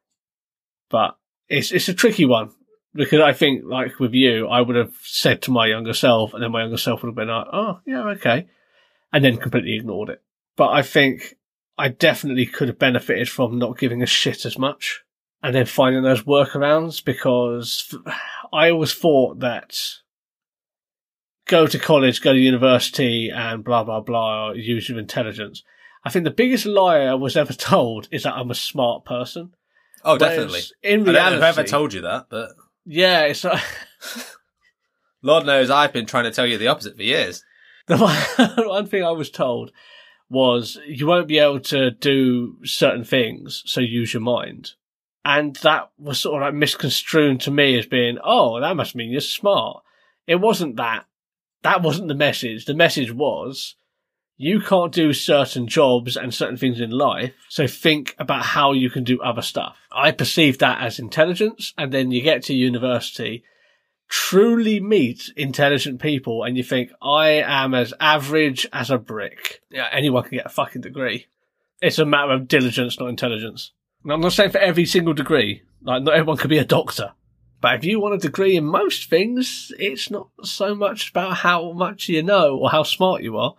but 0.89 1.17
it's 1.49 1.73
it's 1.73 1.89
a 1.89 1.95
tricky 1.95 2.25
one 2.25 2.51
because 2.95 3.21
I 3.21 3.33
think 3.33 3.65
like 3.65 3.99
with 4.01 4.15
you, 4.15 4.49
I 4.49 4.61
would 4.61 4.77
have 4.77 4.95
said 5.03 5.43
to 5.43 5.51
my 5.51 5.67
younger 5.67 5.93
self, 5.95 6.33
and 6.35 6.43
then 6.43 6.53
my 6.53 6.63
younger 6.63 6.77
self 6.79 7.03
would 7.03 7.09
have 7.09 7.15
been 7.17 7.29
like, 7.29 7.47
"Oh, 7.53 7.81
yeah, 7.87 8.03
okay," 8.11 8.47
and 9.13 9.25
then 9.25 9.37
completely 9.37 9.77
ignored 9.77 10.11
it. 10.11 10.23
But 10.57 10.69
I 10.69 10.83
think 10.83 11.35
I 11.77 11.89
definitely 11.89 12.47
could 12.47 12.69
have 12.69 12.79
benefited 12.79 13.29
from 13.29 13.59
not 13.59 13.79
giving 13.79 14.03
a 14.03 14.07
shit 14.07 14.45
as 14.47 14.59
much, 14.59 15.03
and 15.43 15.55
then 15.55 15.67
finding 15.67 16.03
those 16.03 16.23
workarounds 16.23 17.05
because 17.05 17.95
I 18.53 18.71
always 18.71 18.95
thought 18.95 19.41
that 19.41 19.79
go 21.47 21.67
to 21.67 21.79
college, 21.79 22.21
go 22.21 22.33
to 22.33 22.39
university, 22.39 23.31
and 23.31 23.65
blah 23.65 23.85
blah 23.85 24.01
blah, 24.01 24.53
use 24.53 24.89
your 24.89 24.99
intelligence. 24.99 25.63
I 26.05 26.11
think 26.11 26.25
the 26.25 26.31
biggest 26.31 26.67
lie 26.67 27.01
I 27.01 27.15
was 27.15 27.37
ever 27.37 27.53
told 27.55 28.09
is 28.11 28.25
that 28.25 28.35
I'm 28.35 28.51
a 28.51 28.55
smart 28.55 29.05
person. 29.05 29.55
Oh, 30.05 30.17
Whereas 30.17 30.37
definitely. 30.37 30.61
In 30.83 31.09
I 31.09 31.13
reality, 31.13 31.37
if 31.37 31.43
I've 31.43 31.59
ever 31.59 31.69
told 31.69 31.93
you 31.93 32.03
that, 32.03 32.27
but 32.29 32.51
yeah, 32.85 33.23
it's 33.23 33.43
like, 33.43 33.63
Lord 35.23 35.47
knows 35.47 35.71
I've 35.71 35.93
been 35.93 36.07
trying 36.07 36.25
to 36.25 36.31
tell 36.31 36.47
you 36.47 36.59
the 36.59 36.69
opposite 36.69 36.97
for 36.97 37.03
years. 37.03 37.45
the 37.87 37.97
one, 37.99 38.69
one 38.69 38.87
thing 38.87 39.05
I 39.05 39.11
was 39.11 39.31
told 39.31 39.71
was 40.29 40.79
you 40.87 41.07
won't 41.07 41.29
be 41.29 41.39
able 41.39 41.61
to 41.61 41.91
do 41.93 42.57
certain 42.65 43.05
things, 43.05 43.63
so 43.67 43.81
use 43.81 44.13
your 44.13 44.23
mind. 44.23 44.73
And 45.29 45.57
that 45.57 45.91
was 45.99 46.21
sort 46.21 46.41
of 46.41 46.47
like 46.47 46.55
misconstrued 46.55 47.41
to 47.41 47.51
me 47.51 47.77
as 47.77 47.85
being, 47.85 48.17
oh, 48.23 48.61
that 48.61 48.77
must 48.77 48.95
mean 48.95 49.11
you're 49.11 49.21
smart. 49.21 49.83
It 50.29 50.37
wasn't 50.37 50.77
that. 50.77 51.07
That 51.63 51.83
wasn't 51.83 52.07
the 52.07 52.15
message. 52.15 52.65
The 52.65 52.75
message 52.75 53.13
was, 53.13 53.75
you 54.37 54.61
can't 54.61 54.93
do 54.93 55.13
certain 55.13 55.67
jobs 55.67 56.17
and 56.17 56.33
certain 56.33 56.57
things 56.57 56.81
in 56.81 56.91
life, 56.91 57.33
so 57.49 57.67
think 57.67 58.15
about 58.21 58.45
how 58.45 58.71
you 58.71 58.89
can 58.89 59.03
do 59.03 59.21
other 59.21 59.43
stuff. 59.43 59.77
I 59.91 60.13
perceived 60.13 60.61
that 60.61 60.81
as 60.81 61.01
intelligence, 61.01 61.75
and 61.77 61.93
then 61.93 62.13
you 62.13 62.23
get 62.23 62.45
to 62.45 62.55
university, 62.55 63.43
truly 64.09 64.79
meet 64.79 65.33
intelligent 65.37 66.01
people, 66.01 66.45
and 66.45 66.57
you 66.57 66.63
think, 66.63 66.93
I 67.03 67.31
am 67.45 67.75
as 67.75 67.93
average 67.99 68.65
as 68.73 68.93
a 68.93 68.99
brick. 68.99 69.61
Yeah, 69.71 69.89
anyone 69.91 70.23
can 70.23 70.39
get 70.39 70.47
a 70.47 70.51
fucking 70.51 70.83
degree. 70.83 71.27
It's 71.83 71.99
a 71.99 72.07
matter 72.07 72.33
of 72.33 72.47
diligence, 72.47 73.01
not 73.01 73.09
intelligence. 73.09 73.73
I'm 74.15 74.21
not 74.21 74.33
saying 74.33 74.51
for 74.51 74.59
every 74.59 74.87
single 74.87 75.15
degree, 75.15 75.63
like, 75.83 76.03
not 76.03 76.15
everyone 76.15 76.37
could 76.37 76.51
be 76.51 76.59
a 76.59 76.65
doctor. 76.65 77.13
But 77.61 77.77
if 77.77 77.85
you 77.85 78.01
want 78.01 78.15
a 78.15 78.19
degree 78.19 78.57
in 78.57 78.65
most 78.65 79.09
things, 79.09 79.73
it's 79.79 80.11
not 80.11 80.29
so 80.43 80.75
much 80.75 81.11
about 81.11 81.39
how 81.39 81.73
much 81.73 82.09
you 82.09 82.23
know 82.23 82.57
or 82.59 82.71
how 82.71 82.83
smart 82.83 83.23
you 83.23 83.37
are, 83.39 83.55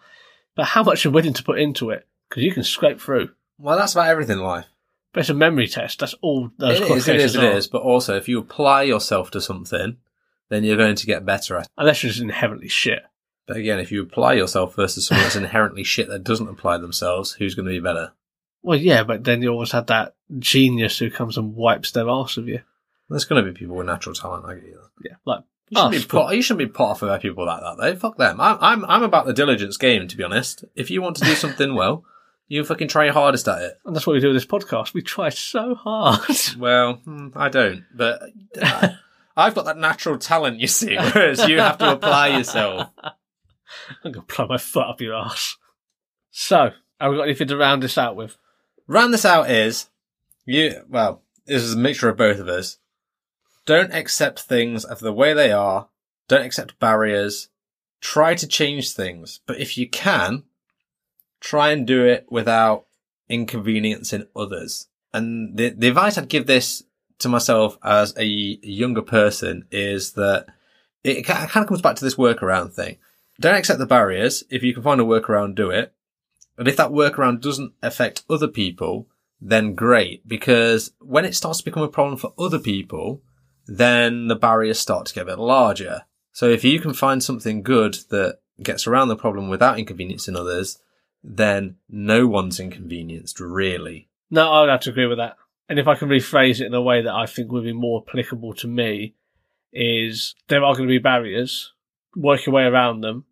but 0.56 0.68
how 0.68 0.84
much 0.84 1.04
you're 1.04 1.14
willing 1.14 1.34
to 1.34 1.44
put 1.44 1.60
into 1.60 1.90
it. 1.90 2.08
Because 2.30 2.44
you 2.44 2.54
can 2.54 2.64
scrape 2.64 3.02
through. 3.02 3.30
Well, 3.58 3.78
that's 3.78 3.94
about 3.94 4.10
everything 4.10 4.38
in 4.38 4.44
life. 4.44 4.66
But 5.14 5.22
it's 5.22 5.30
a 5.30 5.34
memory 5.34 5.68
test. 5.68 6.00
That's 6.00 6.14
all 6.22 6.52
those 6.58 6.80
It 6.80 6.92
is, 6.92 7.08
it 7.08 7.16
is, 7.16 7.36
it 7.36 7.44
are. 7.44 7.52
is. 7.52 7.68
But 7.68 7.82
also, 7.82 8.16
if 8.16 8.30
you 8.30 8.40
apply 8.40 8.84
yourself 8.84 9.32
to 9.32 9.42
something, 9.42 9.98
then 10.50 10.64
you're 10.64 10.78
going 10.78 10.96
to 10.96 11.06
get 11.06 11.26
better 11.26 11.58
at 11.58 11.64
it. 11.64 11.70
Unless 11.78 12.04
you're 12.04 12.12
just 12.12 12.22
inherently 12.22 12.68
shit. 12.68 13.04
But 13.48 13.58
again, 13.58 13.80
if 13.80 13.92
you 13.92 14.04
apply 14.04 14.34
yourself 14.34 14.76
versus 14.76 15.08
someone 15.08 15.24
that's 15.24 15.36
inherently 15.38 15.84
shit 15.84 16.10
that 16.10 16.24
doesn't 16.24 16.50
apply 16.50 16.78
themselves, 16.78 17.34
who's 17.34 17.56
going 17.56 17.66
to 17.66 17.72
be 17.72 17.80
better? 17.80 18.12
Well, 18.68 18.78
yeah, 18.78 19.04
but 19.04 19.24
then 19.24 19.42
you 19.42 19.48
always 19.48 19.72
have 19.72 19.86
that 19.86 20.16
genius 20.40 21.00
who 21.00 21.10
comes 21.10 21.38
and 21.38 21.56
wipes 21.56 21.92
their 21.92 22.10
arse 22.10 22.36
of 22.36 22.50
you. 22.50 22.60
There's 23.10 23.24
going 23.24 23.42
to 23.42 23.50
be 23.50 23.58
people 23.58 23.78
with 23.78 23.88
natural 23.88 24.14
talent. 24.14 24.44
I 24.44 24.56
get 24.56 24.66
you. 24.66 24.82
Yeah, 25.06 25.16
like 25.24 25.46
You 25.70 25.78
shouldn't, 25.78 25.96
us, 25.96 26.04
be 26.04 26.08
put, 26.10 26.36
you 26.36 26.42
shouldn't 26.42 26.68
be 26.70 26.74
put 26.74 26.84
off 26.84 27.22
people 27.22 27.46
like 27.46 27.62
that, 27.62 27.78
though. 27.80 27.96
Fuck 27.96 28.18
them. 28.18 28.42
I'm, 28.42 28.58
I'm, 28.60 28.84
I'm 28.84 29.04
about 29.04 29.26
the 29.26 29.32
diligence 29.32 29.78
game, 29.78 30.10
to 30.10 30.18
be 30.18 30.24
honest. 30.26 30.66
If 30.76 30.92
you 30.92 31.02
want 31.02 31.16
to 31.16 31.24
do 31.24 31.34
something 31.36 31.76
well, 31.76 32.04
you 32.50 32.62
fucking 32.66 32.90
try 32.90 33.06
your 33.06 33.14
hardest 33.14 33.48
at 33.48 33.62
it. 33.62 33.80
and 33.86 33.96
that's 33.96 34.06
what 34.06 34.12
we 34.16 34.20
do 34.20 34.28
with 34.28 34.36
this 34.36 34.46
podcast. 34.46 34.94
We 34.94 35.02
try 35.02 35.30
so 35.30 35.74
hard. 35.74 36.20
Well, 36.60 36.96
hmm, 36.96 37.30
I 37.38 37.48
don't, 37.48 37.86
but 37.96 38.22
uh, 38.62 38.90
I've 39.38 39.56
got 39.56 39.64
that 39.64 39.78
natural 39.78 40.18
talent, 40.18 40.60
you 40.60 40.68
see, 40.68 40.98
whereas 40.98 41.48
you 41.48 41.62
have 41.62 41.78
to 41.78 41.94
apply 41.94 42.38
yourself. 42.38 42.90
I'm 44.04 44.12
gonna 44.12 44.26
plug 44.26 44.50
my 44.50 44.58
foot 44.58 44.88
up 44.88 45.00
your 45.00 45.16
ass. 45.16 45.56
So, 46.32 46.72
have 47.00 47.12
we 47.12 47.18
got 47.18 47.24
anything 47.24 47.48
to 47.48 47.56
round 47.56 47.82
this 47.82 47.98
out 47.98 48.18
with? 48.18 48.36
Round 48.88 49.14
this 49.14 49.26
out 49.26 49.50
is 49.50 49.90
you. 50.46 50.84
Well, 50.90 51.22
this 51.46 51.62
is 51.62 51.74
a 51.74 51.78
mixture 51.78 52.10
of 52.10 52.18
both 52.18 52.40
of 52.40 52.48
us. 52.48 52.78
Don't 53.66 53.94
accept 53.94 54.42
things 54.42 54.86
for 54.86 55.04
the 55.04 55.14
way 55.14 55.34
they 55.34 55.52
are. 55.52 55.90
Don't 56.28 56.46
accept 56.46 56.80
barriers. 56.80 57.50
Try 58.00 58.36
to 58.36 58.48
change 58.48 58.92
things, 58.92 59.42
but 59.46 59.60
if 59.60 59.78
you 59.78 59.90
can, 59.90 60.44
try 61.42 61.72
and 61.72 61.86
do 61.86 62.06
it 62.06 62.28
without 62.30 62.86
inconveniencing 63.28 64.28
others. 64.36 64.88
And 65.14 65.58
the 65.58 65.70
the 65.70 65.90
advice 65.90 66.18
I'd 66.18 66.30
give 66.30 66.48
this 66.48 66.84
to 67.20 67.30
myself 67.30 67.78
as 67.84 68.14
a 68.18 68.26
younger 68.26 69.02
person 69.02 69.66
is 69.72 70.14
that 70.14 70.48
it 71.04 71.24
kind 71.24 71.44
of 71.44 71.68
comes 71.68 71.82
back 71.82 71.96
to 71.96 72.06
this 72.06 72.16
workaround 72.16 72.74
thing. 72.74 72.98
Don't 73.40 73.56
accept 73.56 73.80
the 73.80 73.86
barriers. 73.86 74.44
If 74.50 74.64
you 74.64 74.74
can 74.74 74.84
find 74.84 75.02
a 75.02 75.04
workaround, 75.04 75.56
do 75.56 75.70
it. 75.70 75.94
But 76.58 76.68
if 76.68 76.76
that 76.76 76.92
workaround 76.92 77.40
doesn't 77.40 77.74
affect 77.82 78.24
other 78.30 78.48
people, 78.48 79.08
then 79.40 79.76
great. 79.76 80.28
Because 80.28 80.92
when 81.00 81.24
it 81.24 81.36
starts 81.36 81.60
to 81.60 81.66
become 81.66 81.84
a 81.84 81.88
problem 81.88 82.18
for 82.18 82.34
other 82.38 82.60
people, 82.60 83.22
then 83.68 84.28
the 84.28 84.36
barriers 84.36 84.80
start 84.80 85.06
to 85.06 85.14
get 85.14 85.24
a 85.24 85.28
bit 85.28 85.40
larger. 85.40 86.02
So 86.32 86.50
if 86.50 86.64
you 86.64 86.80
can 86.80 86.94
find 86.94 87.24
something 87.24 87.64
good 87.64 87.96
that 88.10 88.40
gets 88.62 88.88
around 88.88 89.08
the 89.08 89.16
problem 89.16 89.50
without 89.50 89.80
inconveniencing 89.80 90.36
others, 90.36 90.80
then 91.24 91.76
no 91.90 92.28
one's 92.28 92.60
inconvenienced, 92.60 93.40
really. 93.40 94.10
No, 94.32 94.52
I 94.52 94.62
would 94.62 94.70
have 94.70 94.82
to 94.82 94.90
agree 94.90 95.06
with 95.06 95.20
that. 95.20 95.38
And 95.70 95.80
if 95.80 95.88
I 95.88 95.96
can 95.96 96.10
rephrase 96.10 96.62
it 96.62 96.68
in 96.68 96.74
a 96.74 96.82
way 96.82 97.02
that 97.02 97.14
I 97.14 97.26
think 97.26 97.52
would 97.52 97.64
be 97.64 97.74
more 97.74 98.04
applicable 98.08 98.54
to 98.56 98.68
me, 98.68 99.16
is 99.74 100.36
there 100.48 100.64
are 100.64 100.74
going 100.74 100.88
to 100.88 100.92
be 100.92 100.98
barriers, 100.98 101.74
work 102.16 102.46
your 102.46 102.56
way 102.56 102.64
around 102.64 103.02
them, 103.02 103.26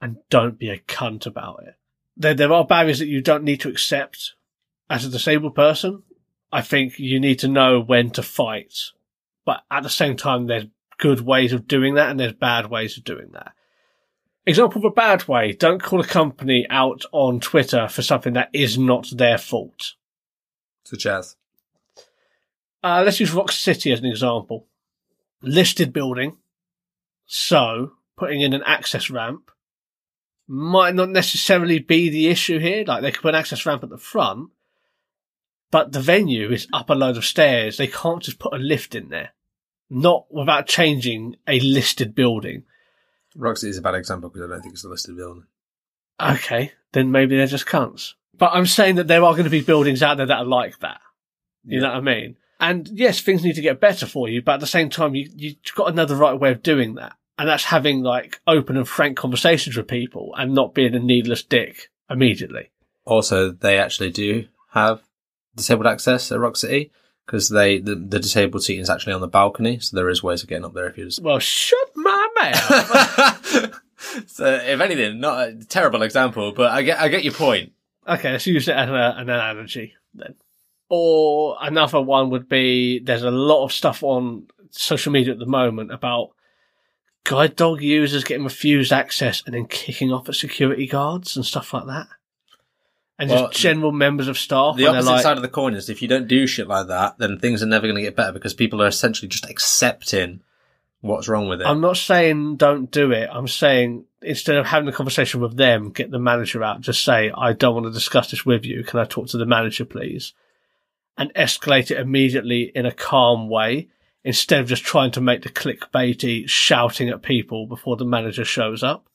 and 0.00 0.18
don't 0.28 0.58
be 0.58 0.68
a 0.68 0.78
cunt 0.78 1.26
about 1.26 1.62
it. 1.66 1.74
There, 2.16 2.34
there 2.34 2.52
are 2.52 2.64
barriers 2.64 2.98
that 3.00 3.06
you 3.06 3.20
don't 3.20 3.44
need 3.44 3.60
to 3.60 3.68
accept 3.68 4.34
as 4.88 5.04
a 5.04 5.10
disabled 5.10 5.54
person. 5.54 6.02
I 6.52 6.62
think 6.62 6.98
you 6.98 7.18
need 7.18 7.40
to 7.40 7.48
know 7.48 7.80
when 7.80 8.10
to 8.10 8.22
fight, 8.22 8.74
but 9.44 9.62
at 9.70 9.82
the 9.82 9.90
same 9.90 10.16
time, 10.16 10.46
there's 10.46 10.66
good 10.98 11.20
ways 11.20 11.52
of 11.52 11.66
doing 11.66 11.94
that 11.94 12.10
and 12.10 12.20
there's 12.20 12.32
bad 12.32 12.70
ways 12.70 12.96
of 12.96 13.04
doing 13.04 13.30
that. 13.32 13.52
Example 14.46 14.78
of 14.78 14.84
a 14.84 14.90
bad 14.90 15.26
way, 15.26 15.52
don't 15.52 15.82
call 15.82 16.00
a 16.00 16.06
company 16.06 16.66
out 16.68 17.02
on 17.12 17.40
Twitter 17.40 17.88
for 17.88 18.02
something 18.02 18.34
that 18.34 18.50
is 18.52 18.78
not 18.78 19.08
their 19.12 19.38
fault. 19.38 19.94
Such 20.84 21.06
as. 21.06 21.36
Uh, 22.82 23.02
let's 23.04 23.18
use 23.18 23.32
Rock 23.32 23.50
City 23.50 23.90
as 23.90 24.00
an 24.00 24.06
example. 24.06 24.66
Listed 25.40 25.92
building. 25.92 26.36
So, 27.26 27.92
putting 28.16 28.42
in 28.42 28.52
an 28.52 28.62
access 28.66 29.08
ramp 29.08 29.50
might 30.46 30.94
not 30.94 31.10
necessarily 31.10 31.78
be 31.78 32.08
the 32.08 32.28
issue 32.28 32.58
here. 32.58 32.84
Like, 32.86 33.02
they 33.02 33.12
could 33.12 33.22
put 33.22 33.34
an 33.34 33.40
access 33.40 33.64
ramp 33.64 33.82
at 33.82 33.90
the 33.90 33.98
front, 33.98 34.50
but 35.70 35.92
the 35.92 36.00
venue 36.00 36.50
is 36.52 36.68
up 36.72 36.90
a 36.90 36.94
load 36.94 37.16
of 37.16 37.24
stairs. 37.24 37.76
They 37.76 37.86
can't 37.86 38.22
just 38.22 38.38
put 38.38 38.52
a 38.52 38.58
lift 38.58 38.94
in 38.94 39.08
there. 39.08 39.30
Not 39.90 40.26
without 40.30 40.66
changing 40.66 41.36
a 41.46 41.60
listed 41.60 42.14
building. 42.14 42.64
Roxy 43.36 43.68
is 43.68 43.78
a 43.78 43.82
bad 43.82 43.94
example 43.94 44.30
because 44.30 44.48
I 44.48 44.52
don't 44.52 44.62
think 44.62 44.74
it's 44.74 44.84
a 44.84 44.88
listed 44.88 45.16
building. 45.16 45.44
Okay, 46.20 46.72
then 46.92 47.10
maybe 47.10 47.36
they're 47.36 47.46
just 47.46 47.66
cunts. 47.66 48.14
But 48.36 48.52
I'm 48.52 48.66
saying 48.66 48.96
that 48.96 49.08
there 49.08 49.22
are 49.22 49.32
going 49.32 49.44
to 49.44 49.50
be 49.50 49.62
buildings 49.62 50.02
out 50.02 50.16
there 50.16 50.26
that 50.26 50.38
are 50.38 50.44
like 50.44 50.78
that. 50.80 51.00
You 51.64 51.80
know 51.80 51.88
what 51.88 51.96
I 51.96 52.00
mean? 52.00 52.36
And 52.60 52.88
yes, 52.88 53.20
things 53.20 53.42
need 53.42 53.56
to 53.56 53.60
get 53.60 53.80
better 53.80 54.06
for 54.06 54.28
you, 54.28 54.42
but 54.42 54.54
at 54.54 54.60
the 54.60 54.66
same 54.66 54.90
time, 54.90 55.14
you, 55.14 55.28
you've 55.34 55.56
got 55.74 55.90
another 55.90 56.14
right 56.14 56.38
way 56.38 56.50
of 56.50 56.62
doing 56.62 56.94
that. 56.94 57.14
And 57.36 57.48
that's 57.48 57.64
having 57.64 58.02
like 58.02 58.40
open 58.46 58.76
and 58.76 58.88
frank 58.88 59.16
conversations 59.16 59.76
with 59.76 59.88
people 59.88 60.34
and 60.36 60.54
not 60.54 60.74
being 60.74 60.94
a 60.94 61.00
needless 61.00 61.42
dick 61.42 61.90
immediately. 62.08 62.70
Also, 63.04 63.50
they 63.50 63.78
actually 63.78 64.10
do 64.10 64.46
have 64.70 65.02
disabled 65.56 65.86
access 65.86 66.30
at 66.30 66.38
Rock 66.38 66.56
City 66.56 66.90
because 67.26 67.48
they 67.48 67.78
the, 67.78 67.94
the 67.94 68.18
disabled 68.18 68.62
seating 68.62 68.82
is 68.82 68.90
actually 68.90 69.12
on 69.12 69.20
the 69.20 69.28
balcony, 69.28 69.78
so 69.78 69.96
there 69.96 70.08
is 70.08 70.22
ways 70.22 70.42
of 70.42 70.48
getting 70.48 70.64
up 70.64 70.74
there 70.74 70.88
if 70.88 70.98
you 70.98 71.04
just. 71.06 71.22
Well, 71.22 71.38
shut 71.38 71.90
my 71.94 72.28
mouth. 72.40 73.80
so, 74.26 74.46
if 74.46 74.80
anything, 74.80 75.20
not 75.20 75.48
a 75.48 75.54
terrible 75.68 76.02
example, 76.02 76.52
but 76.52 76.70
I 76.70 76.82
get 76.82 77.00
I 77.00 77.08
get 77.08 77.24
your 77.24 77.34
point. 77.34 77.72
okay, 78.06 78.32
let's 78.32 78.46
use 78.46 78.68
it 78.68 78.76
as 78.76 78.88
a, 78.88 79.14
an 79.16 79.28
analogy 79.28 79.94
then. 80.14 80.34
Or 80.88 81.56
another 81.60 82.00
one 82.00 82.30
would 82.30 82.48
be 82.48 83.00
there's 83.00 83.22
a 83.22 83.30
lot 83.30 83.64
of 83.64 83.72
stuff 83.72 84.02
on 84.02 84.46
social 84.70 85.12
media 85.12 85.32
at 85.32 85.38
the 85.38 85.46
moment 85.46 85.92
about 85.92 86.30
guide 87.24 87.56
dog 87.56 87.82
users 87.82 88.24
getting 88.24 88.44
refused 88.44 88.92
access 88.92 89.42
and 89.44 89.54
then 89.54 89.66
kicking 89.66 90.12
off 90.12 90.28
at 90.28 90.34
security 90.34 90.86
guards 90.86 91.36
and 91.36 91.44
stuff 91.44 91.72
like 91.72 91.86
that. 91.86 92.06
And 93.18 93.30
Well, 93.30 93.48
just 93.48 93.60
general 93.60 93.92
members 93.92 94.28
of 94.28 94.36
staff. 94.36 94.76
The 94.76 94.86
opposite 94.86 95.10
like, 95.10 95.22
side 95.22 95.36
of 95.36 95.42
the 95.42 95.48
coin 95.48 95.74
is 95.74 95.88
if 95.88 96.02
you 96.02 96.08
don't 96.08 96.28
do 96.28 96.46
shit 96.46 96.68
like 96.68 96.88
that, 96.88 97.18
then 97.18 97.38
things 97.38 97.62
are 97.62 97.66
never 97.66 97.86
going 97.86 97.96
to 97.96 98.02
get 98.02 98.16
better 98.16 98.32
because 98.32 98.54
people 98.54 98.82
are 98.82 98.88
essentially 98.88 99.28
just 99.28 99.48
accepting 99.48 100.40
what's 101.00 101.28
wrong 101.28 101.48
with 101.48 101.60
it. 101.60 101.66
I'm 101.66 101.80
not 101.80 101.96
saying 101.96 102.56
don't 102.56 102.90
do 102.90 103.12
it. 103.12 103.28
I'm 103.32 103.48
saying 103.48 104.04
instead 104.20 104.56
of 104.56 104.66
having 104.66 104.88
a 104.88 104.92
conversation 104.92 105.40
with 105.40 105.56
them, 105.56 105.90
get 105.90 106.10
the 106.10 106.18
manager 106.18 106.64
out. 106.64 106.80
Just 106.80 107.04
say, 107.04 107.30
I 107.30 107.52
don't 107.52 107.74
want 107.74 107.86
to 107.86 107.92
discuss 107.92 108.30
this 108.30 108.44
with 108.44 108.64
you. 108.64 108.82
Can 108.82 108.98
I 108.98 109.04
talk 109.04 109.28
to 109.28 109.38
the 109.38 109.46
manager, 109.46 109.84
please? 109.84 110.32
And 111.16 111.32
escalate 111.34 111.92
it 111.92 112.00
immediately 112.00 112.72
in 112.74 112.84
a 112.84 112.92
calm 112.92 113.48
way 113.48 113.88
instead 114.24 114.60
of 114.60 114.66
just 114.66 114.82
trying 114.82 115.10
to 115.12 115.20
make 115.20 115.42
the 115.42 115.50
clickbaity 115.50 116.48
shouting 116.48 117.10
at 117.10 117.22
people 117.22 117.66
before 117.66 117.96
the 117.96 118.04
manager 118.04 118.44
shows 118.44 118.82
up. 118.82 119.06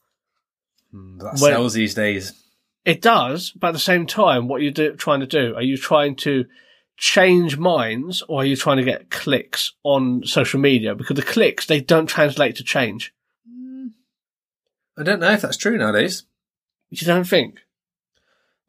Mm, 0.93 1.19
that 1.19 1.41
when- 1.41 1.51
sells 1.51 1.73
these 1.73 1.95
days. 1.95 2.33
It 2.85 3.01
does, 3.01 3.51
but 3.51 3.67
at 3.67 3.73
the 3.73 3.79
same 3.79 4.05
time, 4.05 4.47
what 4.47 4.61
are 4.61 4.63
you 4.63 4.71
do, 4.71 4.95
trying 4.95 5.19
to 5.19 5.27
do? 5.27 5.53
Are 5.55 5.61
you 5.61 5.77
trying 5.77 6.15
to 6.17 6.45
change 6.97 7.57
minds 7.57 8.23
or 8.27 8.41
are 8.41 8.45
you 8.45 8.55
trying 8.55 8.77
to 8.77 8.83
get 8.83 9.11
clicks 9.11 9.73
on 9.83 10.23
social 10.25 10.59
media? 10.59 10.95
Because 10.95 11.15
the 11.15 11.21
clicks, 11.21 11.65
they 11.65 11.81
don't 11.81 12.07
translate 12.07 12.55
to 12.55 12.63
change. 12.63 13.13
I 14.97 15.03
don't 15.03 15.19
know 15.19 15.31
if 15.31 15.41
that's 15.41 15.57
true 15.57 15.77
nowadays. 15.77 16.23
You 16.89 17.05
don't 17.05 17.27
think? 17.27 17.59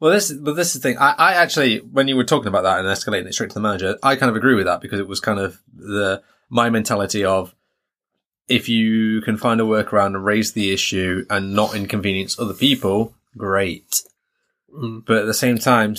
Well, 0.01 0.11
this, 0.11 0.31
but 0.33 0.55
this 0.55 0.75
is 0.75 0.81
the 0.81 0.89
thing. 0.89 0.97
I, 0.97 1.13
I 1.15 1.33
actually, 1.35 1.77
when 1.77 2.07
you 2.07 2.15
were 2.15 2.23
talking 2.23 2.47
about 2.47 2.63
that 2.63 2.79
and 2.79 2.87
escalating 2.87 3.27
it 3.27 3.33
straight 3.33 3.51
to 3.51 3.53
the 3.53 3.59
manager, 3.61 3.99
I 4.01 4.15
kind 4.15 4.31
of 4.31 4.35
agree 4.35 4.55
with 4.55 4.65
that 4.65 4.81
because 4.81 4.99
it 4.99 5.07
was 5.07 5.19
kind 5.19 5.39
of 5.39 5.61
the 5.73 6.23
my 6.49 6.71
mentality 6.71 7.23
of 7.23 7.53
if 8.47 8.67
you 8.67 9.21
can 9.21 9.37
find 9.37 9.61
a 9.61 9.63
workaround 9.63 10.07
and 10.07 10.25
raise 10.25 10.53
the 10.53 10.73
issue 10.73 11.23
and 11.29 11.53
not 11.53 11.75
inconvenience 11.75 12.39
other 12.39 12.55
people, 12.55 13.13
great. 13.37 14.01
Mm. 14.75 15.05
But 15.05 15.17
at 15.17 15.25
the 15.27 15.35
same 15.35 15.59
time, 15.59 15.95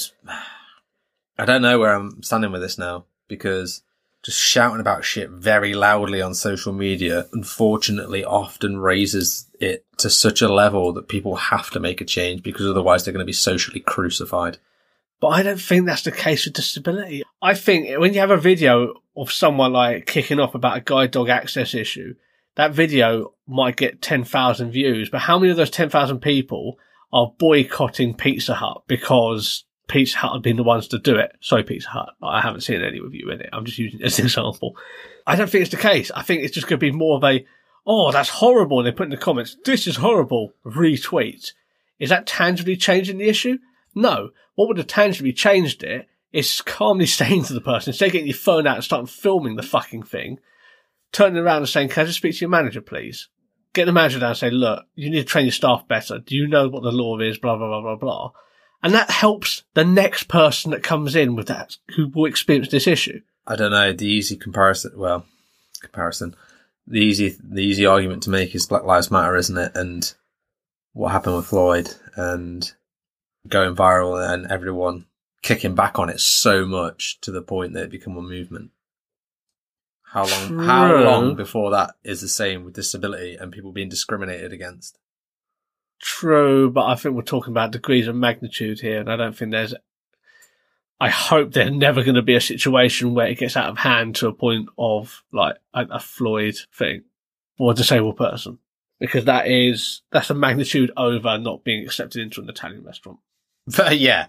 I 1.38 1.44
don't 1.44 1.62
know 1.62 1.78
where 1.78 1.94
I'm 1.94 2.24
standing 2.24 2.50
with 2.50 2.60
this 2.60 2.76
now 2.76 3.04
because 3.28 3.82
just 4.24 4.40
shouting 4.40 4.80
about 4.80 5.04
shit 5.04 5.30
very 5.30 5.74
loudly 5.74 6.20
on 6.20 6.34
social 6.34 6.72
media, 6.72 7.26
unfortunately, 7.32 8.24
often 8.24 8.78
raises 8.78 9.46
it 9.60 9.86
to 10.02 10.10
such 10.10 10.42
a 10.42 10.52
level 10.52 10.92
that 10.92 11.08
people 11.08 11.36
have 11.36 11.70
to 11.70 11.80
make 11.80 12.00
a 12.00 12.04
change 12.04 12.42
because 12.42 12.66
otherwise 12.66 13.04
they're 13.04 13.12
going 13.12 13.24
to 13.24 13.26
be 13.26 13.32
socially 13.32 13.80
crucified. 13.80 14.58
But 15.20 15.28
I 15.28 15.42
don't 15.42 15.60
think 15.60 15.86
that's 15.86 16.02
the 16.02 16.12
case 16.12 16.44
with 16.44 16.54
disability. 16.54 17.22
I 17.40 17.54
think 17.54 17.98
when 17.98 18.12
you 18.12 18.20
have 18.20 18.32
a 18.32 18.36
video 18.36 19.02
of 19.16 19.30
someone 19.30 19.72
like 19.72 20.06
kicking 20.06 20.40
off 20.40 20.54
about 20.54 20.76
a 20.76 20.80
guide 20.80 21.12
dog 21.12 21.28
access 21.28 21.74
issue, 21.74 22.16
that 22.56 22.72
video 22.72 23.32
might 23.46 23.76
get 23.76 24.02
10,000 24.02 24.70
views, 24.70 25.10
but 25.10 25.20
how 25.20 25.38
many 25.38 25.50
of 25.50 25.56
those 25.56 25.70
10,000 25.70 26.20
people 26.20 26.78
are 27.12 27.32
boycotting 27.38 28.14
Pizza 28.14 28.54
Hut 28.54 28.82
because 28.86 29.64
Pizza 29.88 30.18
Hut 30.18 30.32
have 30.34 30.42
been 30.42 30.56
the 30.56 30.62
ones 30.62 30.88
to 30.88 30.98
do 30.98 31.16
it? 31.16 31.32
Sorry, 31.40 31.62
Pizza 31.62 31.88
Hut. 31.88 32.10
I 32.22 32.40
haven't 32.40 32.62
seen 32.62 32.82
any 32.82 32.98
of 32.98 33.14
you 33.14 33.30
in 33.30 33.40
it. 33.40 33.50
I'm 33.52 33.64
just 33.64 33.78
using 33.78 34.00
it 34.00 34.06
as 34.06 34.18
an 34.18 34.24
example. 34.26 34.76
I 35.26 35.36
don't 35.36 35.48
think 35.48 35.62
it's 35.62 35.70
the 35.70 35.76
case. 35.76 36.10
I 36.10 36.22
think 36.22 36.42
it's 36.42 36.54
just 36.54 36.66
going 36.66 36.80
to 36.80 36.86
be 36.86 36.90
more 36.90 37.16
of 37.16 37.24
a, 37.24 37.46
oh, 37.86 38.12
that's 38.12 38.28
horrible. 38.28 38.82
They 38.82 38.92
put 38.92 39.04
in 39.04 39.10
the 39.10 39.16
comments, 39.16 39.56
this 39.64 39.86
is 39.86 39.96
horrible. 39.96 40.52
Retweet. 40.64 41.52
Is 41.98 42.10
that 42.10 42.26
tangibly 42.26 42.76
changing 42.76 43.18
the 43.18 43.28
issue? 43.28 43.58
No. 43.94 44.30
What 44.54 44.68
would 44.68 44.78
have 44.78 44.86
tangibly 44.86 45.32
changed 45.32 45.82
it 45.82 46.08
is 46.32 46.60
calmly 46.60 47.06
saying 47.06 47.44
to 47.44 47.52
the 47.52 47.60
person, 47.60 47.90
instead 47.90 48.06
of 48.06 48.12
getting 48.12 48.28
your 48.28 48.36
phone 48.36 48.66
out 48.66 48.76
and 48.76 48.84
starting 48.84 49.06
filming 49.06 49.56
the 49.56 49.62
fucking 49.62 50.02
thing, 50.02 50.38
turning 51.12 51.38
around 51.38 51.58
and 51.58 51.68
saying, 51.68 51.88
can 51.88 52.02
I 52.02 52.06
just 52.06 52.18
speak 52.18 52.34
to 52.34 52.40
your 52.40 52.50
manager, 52.50 52.80
please? 52.80 53.28
Get 53.74 53.86
the 53.86 53.92
manager 53.92 54.18
down 54.18 54.30
and 54.30 54.38
say, 54.38 54.50
look, 54.50 54.84
you 54.94 55.10
need 55.10 55.20
to 55.20 55.24
train 55.24 55.46
your 55.46 55.52
staff 55.52 55.88
better. 55.88 56.18
Do 56.18 56.36
you 56.36 56.46
know 56.46 56.68
what 56.68 56.82
the 56.82 56.92
law 56.92 57.18
is? 57.20 57.38
Blah, 57.38 57.56
blah, 57.56 57.68
blah, 57.68 57.80
blah, 57.80 57.96
blah. 57.96 58.32
And 58.82 58.92
that 58.94 59.10
helps 59.10 59.62
the 59.74 59.84
next 59.84 60.24
person 60.24 60.72
that 60.72 60.82
comes 60.82 61.14
in 61.14 61.36
with 61.36 61.46
that, 61.46 61.76
who 61.96 62.08
will 62.08 62.26
experience 62.26 62.68
this 62.68 62.86
issue. 62.86 63.20
I 63.46 63.56
don't 63.56 63.70
know. 63.70 63.92
The 63.92 64.06
easy 64.06 64.36
comparison, 64.36 64.92
well, 64.96 65.24
comparison, 65.80 66.34
the 66.86 67.00
easy, 67.00 67.36
the 67.42 67.62
easy 67.62 67.86
argument 67.86 68.22
to 68.24 68.30
make 68.30 68.54
is 68.54 68.66
Black 68.66 68.84
Lives 68.84 69.10
Matter, 69.10 69.36
isn't 69.36 69.56
it? 69.56 69.72
And 69.74 70.12
what 70.92 71.12
happened 71.12 71.36
with 71.36 71.46
Floyd 71.46 71.90
and 72.16 72.70
going 73.48 73.74
viral 73.74 74.32
and 74.32 74.50
everyone 74.50 75.06
kicking 75.42 75.74
back 75.74 75.98
on 75.98 76.08
it 76.08 76.20
so 76.20 76.64
much 76.64 77.20
to 77.20 77.30
the 77.30 77.42
point 77.42 77.72
that 77.74 77.84
it 77.84 77.90
become 77.90 78.16
a 78.16 78.22
movement. 78.22 78.70
How 80.04 80.26
long, 80.26 80.58
how 80.58 80.94
long 80.94 81.36
before 81.36 81.70
that 81.70 81.94
is 82.04 82.20
the 82.20 82.28
same 82.28 82.64
with 82.64 82.74
disability 82.74 83.34
and 83.34 83.50
people 83.50 83.72
being 83.72 83.88
discriminated 83.88 84.52
against? 84.52 84.98
True, 86.00 86.70
but 86.70 86.84
I 86.84 86.96
think 86.96 87.14
we're 87.14 87.22
talking 87.22 87.52
about 87.52 87.72
degrees 87.72 88.08
of 88.08 88.14
magnitude 88.14 88.80
here, 88.80 89.00
and 89.00 89.10
I 89.10 89.16
don't 89.16 89.36
think 89.36 89.52
there's. 89.52 89.74
I 91.02 91.08
hope 91.08 91.52
there's 91.52 91.72
never 91.72 92.04
going 92.04 92.14
to 92.14 92.22
be 92.22 92.36
a 92.36 92.40
situation 92.40 93.12
where 93.12 93.26
it 93.26 93.38
gets 93.38 93.56
out 93.56 93.68
of 93.68 93.78
hand 93.78 94.14
to 94.16 94.28
a 94.28 94.32
point 94.32 94.68
of 94.78 95.24
like 95.32 95.56
a, 95.74 95.84
a 95.90 95.98
Floyd 95.98 96.54
thing 96.72 97.02
or 97.58 97.72
a 97.72 97.74
disabled 97.74 98.16
person, 98.16 98.58
because 99.00 99.24
that 99.24 99.48
is 99.48 100.02
that's 100.12 100.30
a 100.30 100.34
magnitude 100.34 100.92
over 100.96 101.38
not 101.38 101.64
being 101.64 101.84
accepted 101.84 102.22
into 102.22 102.40
an 102.40 102.48
Italian 102.48 102.84
restaurant. 102.84 103.18
But 103.76 103.98
yeah, 103.98 104.26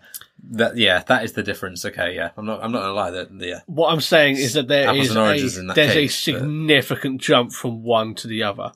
that, 0.52 0.78
yeah, 0.78 1.04
that 1.08 1.24
is 1.24 1.34
the 1.34 1.44
difference. 1.44 1.86
Okay. 1.86 2.16
Yeah. 2.16 2.32
I'm 2.38 2.46
not, 2.46 2.64
I'm 2.64 2.72
not 2.72 2.82
gonna 2.82 2.94
lie 2.94 3.12
that, 3.12 3.30
yeah. 3.40 3.62
What 3.68 3.92
I'm 3.92 4.02
saying 4.02 4.38
is 4.38 4.54
that 4.54 4.68
there 4.68 4.96
is 4.96 5.12
a, 5.12 5.14
that 5.14 5.74
there's 5.76 5.94
case, 5.94 6.28
a 6.28 6.32
but- 6.32 6.40
significant 6.40 7.22
jump 7.22 7.52
from 7.52 7.84
one 7.84 8.16
to 8.16 8.28
the 8.28 8.42
other, 8.44 8.72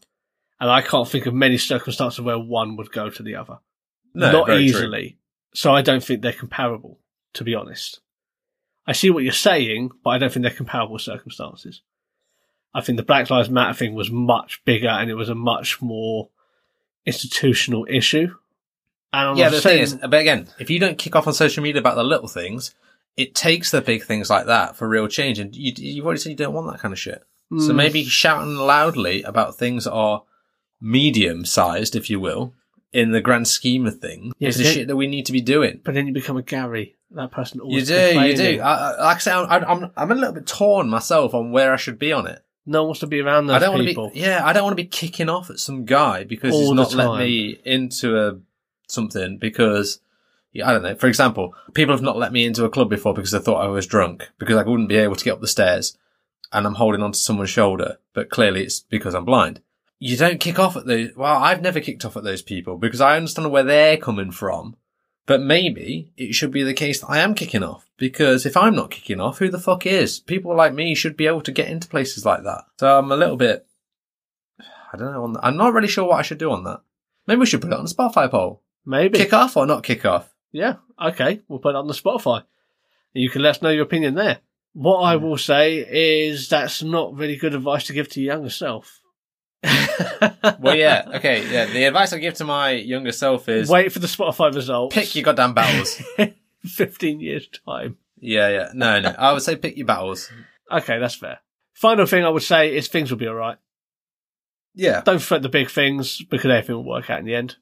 and 0.59 0.69
I 0.69 0.81
can't 0.81 1.07
think 1.07 1.25
of 1.25 1.33
many 1.33 1.57
circumstances 1.57 2.21
where 2.21 2.37
one 2.37 2.75
would 2.77 2.91
go 2.91 3.09
to 3.09 3.23
the 3.23 3.35
other. 3.35 3.57
No, 4.13 4.31
not 4.31 4.47
very 4.47 4.69
true. 4.69 4.81
easily. 4.81 5.17
So 5.53 5.73
I 5.73 5.81
don't 5.81 6.03
think 6.03 6.21
they're 6.21 6.31
comparable, 6.31 6.99
to 7.33 7.43
be 7.43 7.53
honest. 7.55 7.99
I 8.85 8.93
see 8.93 9.09
what 9.09 9.23
you're 9.23 9.33
saying, 9.33 9.91
but 10.03 10.11
I 10.11 10.17
don't 10.17 10.31
think 10.31 10.43
they're 10.43 10.51
comparable 10.51 10.97
circumstances. 10.99 11.81
I 12.73 12.81
think 12.81 12.97
the 12.97 13.03
Black 13.03 13.29
Lives 13.29 13.49
Matter 13.49 13.73
thing 13.73 13.95
was 13.95 14.09
much 14.11 14.63
bigger 14.65 14.87
and 14.89 15.09
it 15.09 15.15
was 15.15 15.29
a 15.29 15.35
much 15.35 15.81
more 15.81 16.29
institutional 17.05 17.85
issue. 17.89 18.35
And 19.13 19.29
I'm 19.29 19.37
Yeah, 19.37 19.49
the 19.49 19.61
saying, 19.61 19.85
thing 19.87 19.99
is, 20.01 20.07
but 20.09 20.19
again, 20.19 20.47
if 20.59 20.69
you 20.69 20.79
don't 20.79 20.97
kick 20.97 21.15
off 21.15 21.27
on 21.27 21.33
social 21.33 21.63
media 21.63 21.79
about 21.79 21.95
the 21.95 22.03
little 22.03 22.27
things, 22.27 22.75
it 23.15 23.33
takes 23.33 23.71
the 23.71 23.81
big 23.81 24.03
things 24.03 24.29
like 24.29 24.45
that 24.45 24.75
for 24.75 24.87
real 24.87 25.07
change. 25.07 25.39
And 25.39 25.55
you, 25.55 25.73
you've 25.77 26.05
already 26.05 26.19
said 26.19 26.29
you 26.29 26.35
don't 26.35 26.53
want 26.53 26.71
that 26.71 26.79
kind 26.79 26.91
of 26.93 26.99
shit. 26.99 27.23
So 27.49 27.71
Mm. 27.71 27.75
maybe 27.75 28.03
shouting 28.03 28.55
loudly 28.55 29.23
about 29.23 29.55
things 29.55 29.85
that 29.85 29.93
are 29.93 30.23
medium 30.81 31.45
sized, 31.45 31.95
if 31.95 32.09
you 32.09 32.19
will, 32.19 32.53
in 32.91 33.11
the 33.11 33.21
grand 33.21 33.47
scheme 33.47 33.85
of 33.87 33.99
things, 33.99 34.33
Yeah, 34.37 34.49
is 34.49 34.57
the 34.57 34.65
shit 34.65 34.87
that 34.87 34.97
we 34.97 35.07
need 35.07 35.25
to 35.27 35.31
be 35.31 35.39
doing. 35.41 35.79
but 35.83 35.93
then 35.93 36.07
you 36.07 36.13
become 36.13 36.35
a 36.35 36.41
Gary. 36.41 36.96
That 37.11 37.31
person 37.31 37.61
always. 37.61 37.89
You 37.89 37.95
do, 37.95 38.19
you 38.21 38.35
do. 38.35 38.61
I, 38.61 38.73
I, 38.73 39.05
like 39.05 39.15
I 39.17 39.19
say, 39.19 39.31
I'm, 39.31 39.63
I'm, 39.63 39.91
I'm 39.95 40.11
a 40.11 40.15
little 40.15 40.33
bit 40.33 40.45
torn 40.47 40.89
myself 40.89 41.33
on 41.33 41.51
where 41.51 41.73
I 41.73 41.77
should 41.77 41.97
be 41.97 42.11
on 42.11 42.27
it. 42.27 42.43
no 42.65 42.81
one 42.81 42.87
wants 42.89 42.99
to 42.99 43.07
be 43.07 43.21
around 43.21 43.47
those 43.47 43.55
I 43.55 43.59
don't 43.59 43.73
want 43.75 43.83
to 43.83 43.87
people. 43.87 44.09
be, 44.09 44.19
yeah, 44.19 44.41
I 44.45 44.51
don't 44.53 44.63
want 44.63 44.77
to 44.77 44.83
be 44.83 44.89
kicking 44.89 45.29
off 45.29 45.49
at 45.49 45.59
some 45.59 45.85
guy 45.85 46.25
because 46.25 46.53
All 46.53 46.61
he's 46.61 46.71
not 46.73 46.93
let 46.93 47.19
me 47.19 47.59
into 47.63 48.17
a 48.19 48.39
something 48.89 49.37
because 49.37 49.99
I 50.55 50.73
don't 50.73 50.83
know. 50.83 50.95
For 50.95 51.07
example, 51.07 51.53
people 51.73 51.93
have 51.93 52.01
not 52.01 52.17
let 52.17 52.33
me 52.33 52.45
into 52.45 52.65
a 52.65 52.69
club 52.69 52.89
before 52.89 53.13
because 53.13 53.31
they 53.31 53.39
thought 53.39 53.63
I 53.63 53.67
was 53.67 53.87
drunk 53.87 54.29
because 54.37 54.57
I 54.57 54.63
wouldn't 54.63 54.89
be 54.89 54.97
able 54.97 55.15
to 55.15 55.23
get 55.23 55.33
up 55.33 55.41
the 55.41 55.47
stairs 55.47 55.97
and 56.51 56.65
I'm 56.65 56.75
holding 56.75 57.03
onto 57.03 57.17
someone's 57.17 57.49
shoulder, 57.49 57.99
but 58.13 58.29
clearly 58.29 58.63
it's 58.63 58.79
because 58.81 59.13
I'm 59.13 59.25
blind. 59.25 59.61
You 59.99 60.15
don't 60.17 60.39
kick 60.39 60.59
off 60.59 60.75
at 60.75 60.85
those. 60.85 61.15
Well, 61.15 61.35
I've 61.37 61.61
never 61.61 61.79
kicked 61.79 62.05
off 62.05 62.17
at 62.17 62.23
those 62.23 62.41
people 62.41 62.77
because 62.77 63.01
I 63.01 63.17
understand 63.17 63.51
where 63.51 63.63
they're 63.63 63.97
coming 63.97 64.31
from. 64.31 64.75
But 65.27 65.41
maybe 65.41 66.13
it 66.15 66.33
should 66.33 66.51
be 66.51 66.63
the 66.63 66.73
case 66.73 67.01
that 67.01 67.09
I 67.09 67.19
am 67.19 67.35
kicking 67.35 67.61
off 67.61 67.85
because 67.97 68.45
if 68.45 68.55
I'm 68.55 68.75
not 68.75 68.91
kicking 68.91 69.19
off, 69.19 69.37
who 69.37 69.49
the 69.49 69.59
fuck 69.59 69.85
is? 69.85 70.21
People 70.21 70.55
like 70.55 70.73
me 70.73 70.95
should 70.95 71.17
be 71.17 71.27
able 71.27 71.41
to 71.41 71.51
get 71.51 71.67
into 71.67 71.89
places 71.89 72.25
like 72.25 72.43
that. 72.43 72.63
So 72.79 72.97
I'm 72.97 73.11
a 73.11 73.17
little 73.17 73.35
bit, 73.35 73.67
I 74.93 74.97
don't 74.97 75.11
know. 75.11 75.39
I'm 75.43 75.57
not 75.57 75.73
really 75.73 75.89
sure 75.89 76.05
what 76.05 76.17
I 76.17 76.21
should 76.21 76.37
do 76.37 76.51
on 76.51 76.63
that. 76.63 76.81
Maybe 77.27 77.39
we 77.39 77.45
should 77.45 77.61
put 77.61 77.73
it 77.73 77.77
on 77.77 77.83
the 77.83 77.93
Spotify 77.93 78.31
poll. 78.31 78.61
Maybe. 78.85 79.17
Kick 79.17 79.33
off 79.33 79.57
or 79.57 79.65
not 79.65 79.83
kick 79.83 80.05
off? 80.05 80.33
Yeah, 80.53 80.75
okay. 80.99 81.41
We'll 81.49 81.59
put 81.59 81.71
it 81.71 81.75
on 81.75 81.87
the 81.87 81.93
Spotify. 81.93 82.43
You 83.11 83.29
can 83.29 83.41
let 83.41 83.57
us 83.57 83.61
know 83.61 83.69
your 83.69 83.83
opinion 83.83 84.15
there. 84.15 84.39
What 84.71 84.99
I 84.99 85.17
will 85.17 85.37
say 85.37 85.85
is 85.89 86.47
that's 86.47 86.81
not 86.81 87.15
really 87.15 87.35
good 87.35 87.53
advice 87.53 87.87
to 87.87 87.93
give 87.93 88.07
to 88.09 88.21
your 88.21 88.35
younger 88.35 88.49
self. 88.49 89.01
Well, 90.59 90.75
yeah. 90.75 91.03
Okay. 91.15 91.49
Yeah. 91.51 91.65
The 91.65 91.83
advice 91.85 92.13
I 92.13 92.19
give 92.19 92.35
to 92.35 92.45
my 92.45 92.71
younger 92.71 93.11
self 93.11 93.49
is 93.49 93.69
Wait 93.69 93.91
for 93.91 93.99
the 93.99 94.07
Spotify 94.07 94.53
results. 94.53 94.93
pick 94.95 95.15
your 95.15 95.23
goddamn 95.23 95.53
battles. 95.53 96.01
15 96.65 97.19
years' 97.19 97.47
time. 97.65 97.97
yeah. 98.19 98.49
Yeah. 98.49 98.69
No, 98.73 98.99
no. 98.99 99.09
I 99.17 99.33
would 99.33 99.41
say 99.41 99.55
pick 99.55 99.77
your 99.77 99.85
battles. 99.87 100.31
Okay, 100.71 100.99
that's 100.99 101.15
fair. 101.15 101.39
Final 101.73 102.05
thing 102.05 102.25
I 102.25 102.29
would 102.29 102.43
say 102.43 102.75
is 102.75 102.87
things 102.87 103.11
will 103.11 103.17
be 103.17 103.27
alright. 103.27 103.57
Yeah. 104.75 105.01
Don't 105.01 105.21
fret 105.21 105.41
the 105.41 105.49
big 105.49 105.69
things 105.69 106.21
because 106.23 106.45
everything 106.51 106.75
will 106.75 106.83
work 106.83 107.09
out 107.09 107.19
in 107.19 107.25
the 107.25 107.35
end. 107.35 107.55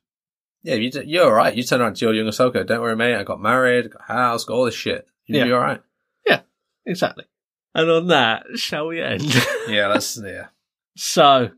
Yeah. 0.64 0.76
You, 0.76 0.92
d- 0.92 1.04
you're 1.06 1.26
all 1.26 1.32
right. 1.32 1.56
You 1.56 1.64
turn 1.64 1.82
around 1.82 1.96
to 1.98 2.06
your 2.06 2.14
younger 2.14 2.32
self, 2.32 2.54
go, 2.54 2.64
don't 2.64 2.82
worry, 2.82 2.96
mate. 2.96 3.16
I 3.16 3.24
got 3.24 3.42
married, 3.42 3.92
got 3.92 4.02
a 4.10 4.14
house, 4.14 4.44
got 4.46 4.56
all 4.56 4.66
this 4.66 4.76
shit. 4.76 5.08
You'll 5.28 5.46
be 5.46 5.52
all 5.54 5.60
right." 5.60 5.82
Yeah. 6.26 6.42
Exactly. 6.86 7.26
And 7.74 7.90
on 7.90 8.08
that, 8.08 8.44
shall 8.56 8.88
we 8.88 9.02
end? 9.02 9.24
Yeah. 9.68 9.90
That's, 9.90 10.18
yeah. 10.24 10.48
so, 10.96 11.50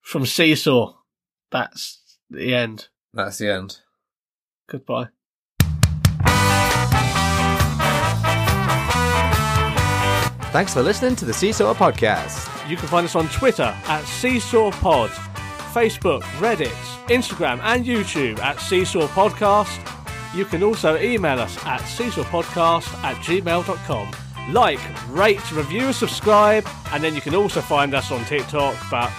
from 0.00 0.26
Seesaw, 0.26 0.94
that's 1.50 2.18
the 2.28 2.54
end. 2.54 2.88
That's 3.12 3.38
the 3.38 3.52
end. 3.52 3.80
Goodbye. 4.68 5.08
Thanks 10.52 10.74
for 10.74 10.82
listening 10.82 11.14
to 11.16 11.24
the 11.24 11.32
Seesaw 11.32 11.74
Podcast. 11.74 12.68
You 12.68 12.76
can 12.76 12.88
find 12.88 13.04
us 13.04 13.14
on 13.14 13.28
Twitter 13.28 13.74
at 13.86 14.04
Seesaw 14.04 14.72
Pod, 14.72 15.10
Facebook, 15.72 16.22
Reddit, 16.40 16.68
Instagram, 17.08 17.60
and 17.62 17.84
YouTube 17.84 18.38
at 18.40 18.60
Seesaw 18.60 19.06
Podcast. 19.08 19.86
You 20.34 20.44
can 20.44 20.62
also 20.62 20.96
email 20.98 21.40
us 21.40 21.56
at 21.66 21.80
seesawpodcast 21.80 23.02
at 23.02 23.16
gmail.com. 23.16 24.10
Like, 24.52 24.78
rate, 25.08 25.52
review, 25.52 25.92
subscribe, 25.92 26.66
and 26.92 27.02
then 27.02 27.14
you 27.14 27.20
can 27.20 27.34
also 27.34 27.60
find 27.60 27.94
us 27.94 28.12
on 28.12 28.24
TikTok, 28.24 28.76
but 28.90 29.10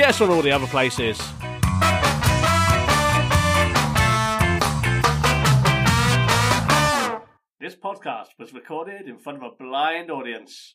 us 0.00 0.20
on 0.20 0.30
all 0.30 0.42
the 0.42 0.50
other 0.50 0.66
places. 0.66 1.18
This 7.60 7.76
podcast 7.76 8.28
was 8.38 8.52
recorded 8.52 9.08
in 9.08 9.18
front 9.18 9.42
of 9.42 9.52
a 9.52 9.56
blind 9.62 10.10
audience. 10.10 10.74